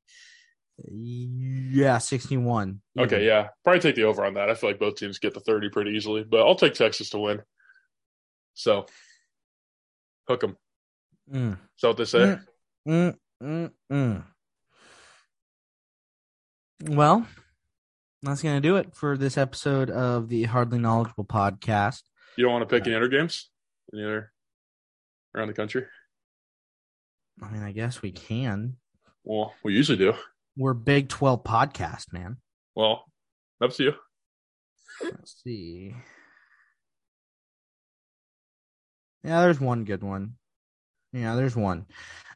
Yeah, 0.79 1.99
61. 1.99 2.81
Okay, 2.99 3.25
yeah. 3.25 3.49
Probably 3.63 3.79
take 3.81 3.95
the 3.95 4.05
over 4.05 4.25
on 4.25 4.35
that. 4.35 4.51
I 4.51 4.55
feel 4.55 4.71
like 4.71 4.81
both 4.81 4.97
teams 4.97 5.21
get 5.21 5.33
the 5.33 5.41
30 5.41 5.71
pretty 5.71 5.93
easily, 5.93 6.25
but 6.25 6.41
I'll 6.41 6.57
take 6.57 6.75
Texas 6.75 7.11
to 7.11 7.19
win. 7.19 7.43
So, 8.55 8.87
hook 10.27 10.41
them. 10.41 10.57
Mm. 11.33 11.53
Is 11.53 11.59
that 11.81 11.89
what 11.89 11.97
they 11.97 12.05
say? 12.05 12.39
Mm, 12.89 13.17
mm, 13.41 13.71
mm. 13.93 14.25
Well, 16.87 17.27
that's 18.23 18.43
going 18.43 18.61
to 18.61 18.69
do 18.69 18.77
it 18.77 18.95
for 18.95 19.17
this 19.17 19.39
episode 19.39 19.91
of 19.91 20.29
the 20.29 20.45
Hardly 20.45 20.79
Knowledgeable 20.79 21.25
podcast. 21.25 22.03
You 22.37 22.45
don't 22.45 22.53
want 22.53 22.69
to 22.69 22.75
pick 22.75 22.87
any 22.87 22.97
other 22.97 23.09
games? 23.09 23.49
Any 23.93 24.03
other 24.03 24.33
around 25.37 25.49
the 25.49 25.55
country? 25.55 25.87
I 27.43 27.51
mean, 27.51 27.63
I 27.63 27.73
guess 27.73 28.03
we 28.03 28.13
can. 28.13 28.77
Well, 29.25 29.55
we 29.63 29.75
usually 29.75 29.99
do. 29.99 30.15
We're 30.57 30.75
Big 30.75 31.09
12 31.09 31.43
podcast, 31.43 32.13
man. 32.13 32.37
Well, 32.75 33.05
up 33.61 33.73
to 33.73 33.83
you. 33.83 33.93
Let's 35.03 35.43
see. 35.43 35.95
Yeah, 39.25 39.41
there's 39.41 39.61
one 39.61 39.85
good 39.85 40.03
one. 40.03 40.35
Yeah, 41.13 41.35
there's 41.35 41.57
one. 41.57 41.87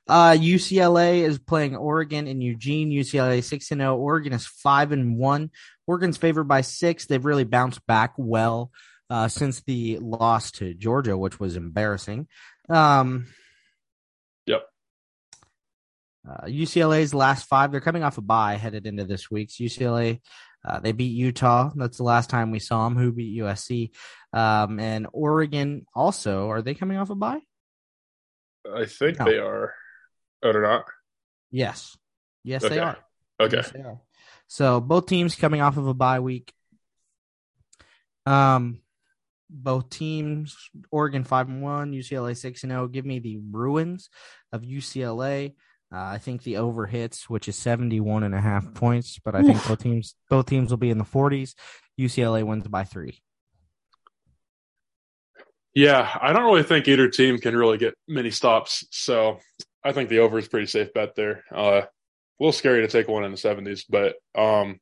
Uh 0.09 0.31
UCLA 0.31 1.21
is 1.21 1.39
playing 1.39 1.77
Oregon 1.77 2.27
in 2.27 2.41
Eugene. 2.41 2.91
UCLA 2.91 3.45
6 3.45 3.71
and 3.73 3.81
0. 3.81 3.97
Oregon 3.97 4.33
is 4.33 4.47
5 4.47 4.93
and 4.93 5.19
1. 5.19 5.51
Oregon's 5.87 6.17
favored 6.17 6.45
by 6.45 6.63
6. 6.63 7.07
They've 7.07 7.25
really 7.25 7.45
bounced 7.45 7.87
back 7.87 8.15
well 8.17 8.71
uh 9.11 9.29
since 9.29 9.61
the 9.61 9.99
loss 9.99 10.51
to 10.53 10.75
Georgia, 10.75 11.17
which 11.17 11.39
was 11.39 11.57
embarrassing. 11.57 12.27
Um. 12.69 13.27
Uh, 16.29 16.45
UCLA's 16.47 17.15
last 17.15 17.47
five, 17.47 17.73
they're 17.73 17.81
coming 17.81 18.03
off 18.03 18.19
a 18.19 18.21
bye 18.21 18.57
headed 18.57 18.87
into 18.87 19.05
this 19.05 19.31
week's. 19.31 19.55
UCLA, 19.57 20.21
uh, 20.67 20.79
they 20.81 20.93
beat 20.93 21.13
Utah. 21.17 21.71
That's 21.75 21.97
the 21.97 22.03
last 22.03 22.29
time 22.29 22.51
we 22.51 22.59
saw 22.59 22.87
them. 22.89 22.99
Who 22.99 23.13
beat 23.13 23.39
USC? 23.41 23.93
Um, 24.33 24.79
and 24.79 25.07
Oregon 25.13 25.87
also, 25.95 26.51
are 26.51 26.61
they 26.61 26.75
coming 26.75 26.99
off 26.99 27.09
a 27.11 27.15
bye? 27.15 27.41
I 28.71 28.85
think 28.85 29.19
No. 29.19 29.25
they 29.25 29.39
are. 29.39 29.73
Oh, 30.43 30.53
they're 30.53 30.63
not? 30.63 30.85
Yes. 31.51 31.97
Yes, 32.45 32.63
Okay. 32.65 32.75
they 32.75 32.81
are. 32.81 32.99
Okay. 33.41 33.57
Yes, 33.57 33.71
they 33.71 33.81
are. 33.81 34.01
So 34.49 34.81
both 34.81 35.07
teams 35.07 35.35
coming 35.35 35.63
off 35.63 35.77
of 35.79 35.87
a 35.87 35.95
bye 35.95 36.21
week. 36.21 36.53
Um, 38.27 38.81
both 39.49 39.89
teams, 39.89 40.57
Oregon 40.91 41.25
five 41.25 41.49
and 41.49 41.63
one, 41.63 41.93
UCLA 41.93 42.37
six 42.37 42.63
and 42.65 42.71
zero. 42.73 42.87
Give 42.89 43.07
me 43.07 43.19
the 43.19 43.39
Bruins 43.41 44.11
of 44.53 44.63
UCLA. 44.63 45.55
Uh, 45.91 46.01
I 46.01 46.19
think 46.19 46.43
the 46.43 46.59
over 46.59 46.87
hits, 46.87 47.31
which 47.31 47.49
is 47.49 47.57
71 47.57 48.23
and 48.23 48.35
a 48.35 48.41
half 48.41 48.75
points, 48.75 49.19
but 49.25 49.35
I 49.35 49.43
think 49.43 49.67
both 49.67 49.83
teams 49.83 50.15
both 50.29 50.47
teams 50.47 50.71
will 50.71 50.77
be 50.77 50.91
in 50.91 50.99
the 50.99 51.05
40s. 51.05 51.55
UCLA 51.99 52.45
wins 52.45 52.69
by 52.69 52.85
three. 52.85 53.23
Yeah, 55.75 56.09
I 56.21 56.33
don't 56.33 56.45
really 56.45 56.63
think 56.63 56.89
either 56.89 57.09
team 57.09 57.39
can 57.39 57.57
really 57.57 57.79
get 57.79 57.95
many 58.07 58.31
stops. 58.31 58.87
So 58.91 59.39
I 59.85 59.93
think 59.93 60.09
the 60.09 60.19
over 60.19 60.39
is 60.39 60.49
pretty 60.49 60.67
safe 60.67 60.93
bet 60.93 61.15
there. 61.15 61.45
Uh, 61.55 61.83
a 61.83 61.89
little 62.39 62.53
scary 62.53 62.83
to 62.83 62.89
take 62.89 63.09
one 63.09 63.25
in 63.25 63.31
the 63.31 63.37
70s, 63.37 63.85
but 63.89 64.17
um, 64.35 64.81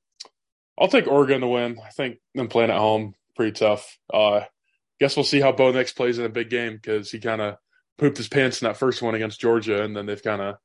I'll 0.78 0.88
take 0.88 1.06
Oregon 1.06 1.40
to 1.40 1.48
win. 1.48 1.78
I 1.84 1.90
think 1.90 2.18
them 2.34 2.48
playing 2.48 2.70
at 2.70 2.78
home 2.78 3.14
pretty 3.34 3.52
tough. 3.52 3.98
Uh, 4.12 4.40
guess 5.00 5.16
we'll 5.16 5.24
see 5.24 5.40
how 5.40 5.52
Bo 5.52 5.70
Nix 5.72 5.92
plays 5.92 6.18
in 6.18 6.24
a 6.24 6.30
big 6.30 6.50
game 6.50 6.74
because 6.74 7.10
he 7.10 7.20
kind 7.20 7.40
of 7.40 7.56
pooped 7.98 8.16
his 8.16 8.28
pants 8.28 8.60
in 8.60 8.66
that 8.66 8.76
first 8.76 9.02
one 9.02 9.14
against 9.14 9.40
Georgia, 9.40 9.82
and 9.82 9.96
then 9.96 10.06
they've 10.06 10.22
kind 10.22 10.42
of 10.42 10.56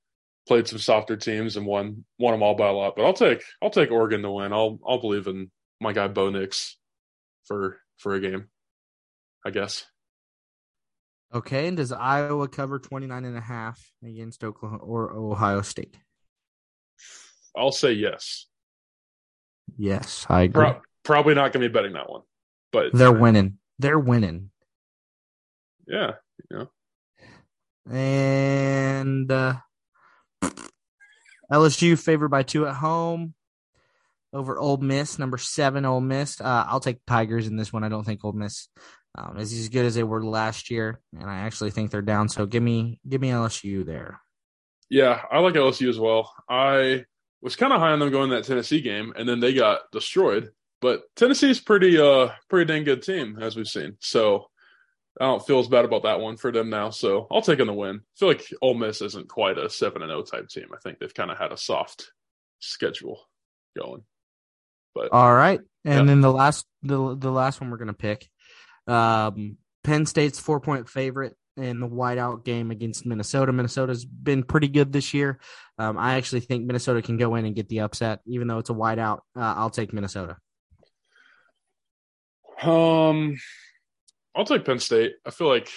played 0.48 0.68
some 0.68 0.80
softer 0.80 1.16
teams 1.16 1.58
and 1.58 1.66
won 1.66 2.04
won 2.20 2.34
them 2.34 2.44
all 2.44 2.56
by 2.56 2.68
a 2.68 2.74
lot. 2.74 2.96
But 2.96 3.06
I'll 3.06 3.14
take 3.14 3.44
I'll 3.62 3.70
take 3.70 3.92
Oregon 3.92 4.22
to 4.24 4.32
win. 4.32 4.54
I'll 4.54 4.80
I'll 4.88 5.00
believe 5.02 5.28
in 5.28 5.52
my 5.80 5.94
guy 5.94 6.08
Bo 6.08 6.30
Nix 6.30 6.78
for 7.46 7.80
for 7.98 8.16
a 8.16 8.20
game. 8.20 8.48
I 9.46 9.50
guess. 9.50 9.86
Okay, 11.34 11.68
and 11.68 11.78
does 11.78 11.92
Iowa 11.94 12.48
cover 12.50 12.78
29 12.78 13.24
and 13.24 13.38
a 13.38 13.42
half 13.42 13.92
against 14.04 14.44
Oklahoma 14.44 14.84
or 14.84 15.14
Ohio 15.14 15.62
State? 15.62 15.96
I'll 17.56 17.72
say 17.72 17.94
yes. 17.94 18.48
Yes, 19.78 20.26
I 20.30 20.42
agree. 20.44 20.66
Pro- 20.66 20.82
probably 21.04 21.34
not 21.34 21.54
going 21.54 21.64
to 21.64 21.70
be 21.70 21.74
betting 21.74 21.94
that 21.94 22.10
one, 22.10 22.22
but 22.74 22.94
They're 22.94 23.12
winning. 23.14 23.58
They're 23.80 23.98
winning. 23.98 24.52
yeah, 25.88 26.12
you 26.52 26.58
know. 26.58 27.92
And 27.92 29.32
uh, 29.32 29.56
LSU 31.52 32.00
favored 32.00 32.30
by 32.30 32.44
two 32.44 32.66
at 32.68 32.76
home 32.76 33.34
over 34.34 34.58
Ole 34.58 34.78
Miss, 34.78 35.20
number 35.20 35.38
seven 35.38 35.86
Ole 35.86 36.02
Miss. 36.02 36.40
Uh, 36.40 36.66
I'll 36.68 36.80
take 36.80 37.06
Tigers 37.06 37.48
in 37.48 37.58
this 37.58 37.74
one. 37.74 37.84
I 37.84 37.90
don't 37.90 38.06
think 38.06 38.24
Ole 38.24 38.32
Miss 38.32 38.70
um, 39.18 39.38
is 39.38 39.54
as 39.54 39.70
good 39.70 39.86
as 39.86 39.96
they 39.96 40.04
were 40.04 40.24
last 40.24 40.70
year, 40.72 41.02
and 41.20 41.30
I 41.30 41.40
actually 41.40 41.72
think 41.72 41.92
they're 41.92 42.02
down. 42.02 42.30
So 42.30 42.46
give 42.46 42.64
me 42.64 43.00
give 43.08 43.20
me 43.22 43.30
LSU 43.30 43.86
there. 43.86 44.22
yeah, 44.90 45.22
I 45.32 45.40
like 45.40 45.56
LSU 45.56 45.90
as 45.90 46.00
well. 46.00 46.34
I 46.50 47.06
was 47.42 47.56
kind 47.56 47.74
of 47.74 47.80
high 47.80 47.92
on 47.92 48.00
them 48.00 48.12
going 48.12 48.30
that 48.30 48.46
Tennessee 48.46 48.82
game, 48.82 49.14
and 49.18 49.28
then 49.28 49.40
they 49.40 49.54
got 49.54 49.82
destroyed. 49.92 50.52
But 50.80 51.02
Tennessee's 51.16 51.60
pretty 51.60 52.00
uh 52.00 52.30
pretty 52.50 52.72
dang 52.72 52.84
good 52.86 53.04
team 53.04 53.38
as 53.42 53.56
we've 53.56 53.68
seen. 53.68 53.98
So 54.00 54.48
I 55.20 55.26
don't 55.26 55.46
feel 55.46 55.60
as 55.60 55.68
bad 55.68 55.86
about 55.86 56.04
that 56.04 56.20
one 56.20 56.38
for 56.38 56.52
them 56.52 56.70
now. 56.70 56.90
So 56.90 57.28
I'll 57.30 57.42
take 57.42 57.58
them 57.58 57.68
the 57.68 57.74
win. 57.74 57.98
I 57.98 58.18
feel 58.18 58.28
like 58.30 58.46
Ole 58.62 58.76
Miss 58.76 59.02
isn't 59.02 59.28
quite 59.28 59.58
a 59.58 59.70
seven 59.70 60.02
and 60.02 60.10
zero 60.10 60.22
type 60.24 60.48
team. 60.48 60.68
I 60.74 60.80
think 60.82 61.00
they've 61.00 61.14
kind 61.14 61.32
of 61.32 61.38
had 61.38 61.52
a 61.52 61.58
soft 61.58 62.12
schedule 62.60 63.20
going. 63.78 64.04
But 64.96 65.12
all 65.12 65.34
right, 65.34 65.60
and 65.86 66.00
yeah. 66.00 66.04
then 66.04 66.22
the 66.22 66.32
last 66.32 66.66
the 66.82 67.16
the 67.16 67.32
last 67.32 67.62
one 67.62 67.72
we're 67.72 67.78
gonna 67.78 67.94
pick, 67.94 68.30
um, 68.88 69.58
Penn 69.84 70.06
State's 70.06 70.40
four 70.40 70.60
point 70.60 70.90
favorite 70.90 71.36
in 71.58 71.80
the 71.80 71.88
whiteout 71.88 72.44
game 72.44 72.72
against 72.72 73.06
Minnesota. 73.06 73.52
Minnesota's 73.52 74.06
been 74.06 74.44
pretty 74.44 74.68
good 74.68 74.92
this 74.92 75.14
year. 75.14 75.40
Um, 75.78 75.98
I 75.98 76.16
actually 76.16 76.42
think 76.42 76.66
Minnesota 76.66 77.02
can 77.02 77.18
go 77.18 77.36
in 77.36 77.46
and 77.46 77.56
get 77.56 77.70
the 77.70 77.82
upset, 77.82 78.20
even 78.26 78.48
though 78.48 78.60
it's 78.60 78.70
a 78.70 78.74
whiteout. 78.74 79.20
Uh, 79.36 79.54
I'll 79.58 79.70
take 79.70 79.94
Minnesota. 79.94 80.38
Um, 82.62 83.38
I'll 84.36 84.46
take 84.46 84.66
Penn 84.66 84.80
State. 84.80 85.14
I 85.26 85.32
feel 85.32 85.48
like 85.48 85.70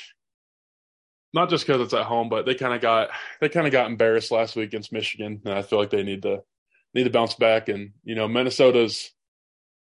not 1.33 1.51
just 1.51 1.67
because 1.67 1.83
it's 1.83 1.95
at 1.95 2.07
home, 2.07 2.29
but 2.29 2.47
they 2.47 2.55
kind 2.55 2.75
of 2.75 2.81
got 2.81 3.11
they 3.41 3.49
kind 3.49 3.67
of 3.67 3.73
got 3.73 3.91
embarrassed 3.91 4.31
last 4.31 4.57
week 4.57 4.69
against 4.69 4.93
Michigan, 4.93 5.43
and 5.45 5.55
I 5.55 5.63
feel 5.63 5.79
like 5.79 5.91
they 5.91 6.05
need 6.05 6.23
to 6.23 6.43
need 6.95 7.05
to 7.05 7.11
bounce 7.11 7.35
back. 7.35 7.69
And 7.69 7.93
you 8.05 8.15
know, 8.15 8.29
Minnesota's 8.29 9.11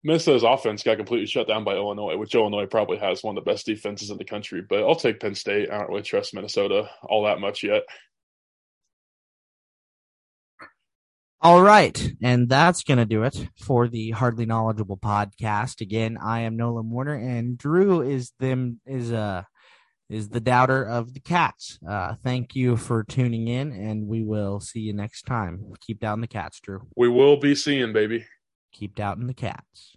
Minnesota's 0.03 0.43
offense 0.43 0.84
got 0.84 0.97
completely 0.97 1.25
shut 1.25 1.47
down 1.47 1.63
by 1.63 1.75
Illinois, 1.75 2.17
which 2.17 2.36
Illinois 2.36 2.65
probably 2.65 2.97
has 2.97 3.23
one 3.23 3.38
of 3.38 3.43
the 3.43 3.49
best 3.49 3.65
defenses 3.65 4.10
in 4.10 4.17
the 4.17 4.25
country. 4.25 4.62
But 4.62 4.84
I'll 4.84 4.95
take 4.95 5.19
Penn 5.19 5.36
State. 5.36 5.71
I 5.71 5.77
don't 5.77 5.89
really 5.89 6.01
trust 6.01 6.34
Minnesota 6.34 6.89
all 7.03 7.23
that 7.23 7.39
much 7.39 7.63
yet. 7.63 7.84
All 11.39 11.62
right. 11.62 12.13
And 12.21 12.50
that's 12.50 12.84
going 12.84 12.97
to 12.97 13.06
do 13.06 13.23
it 13.23 13.50
for 13.60 13.88
the 13.88 14.12
Hardly 14.12 14.47
Knowledgeable 14.47 14.97
podcast. 14.97 15.82
Again, 15.82 16.17
I 16.17 16.41
am 16.41 16.58
Nolan 16.58 16.89
Werner 16.89 17.13
and 17.13 17.58
Drew 17.58 18.02
is 18.02 18.34
them 18.39 18.82
is 18.86 19.12
uh 19.12 19.43
is 20.10 20.30
the 20.30 20.39
doubter 20.39 20.84
of 20.84 21.13
the 21.13 21.19
cats. 21.19 21.78
Uh 21.88 22.15
thank 22.23 22.56
you 22.56 22.76
for 22.76 23.04
tuning 23.04 23.47
in 23.50 23.71
and 23.71 24.08
we 24.08 24.23
will 24.23 24.60
see 24.60 24.80
you 24.80 24.93
next 24.93 25.23
time. 25.23 25.71
Keep 25.82 26.00
down 26.00 26.21
the 26.21 26.28
cats, 26.28 26.60
Drew. 26.60 26.88
We 26.95 27.08
will 27.08 27.38
be 27.38 27.54
seeing, 27.54 27.93
baby. 27.93 28.26
Keep 28.71 28.95
doubting 28.95 29.28
the 29.28 29.34
cats. 29.36 29.95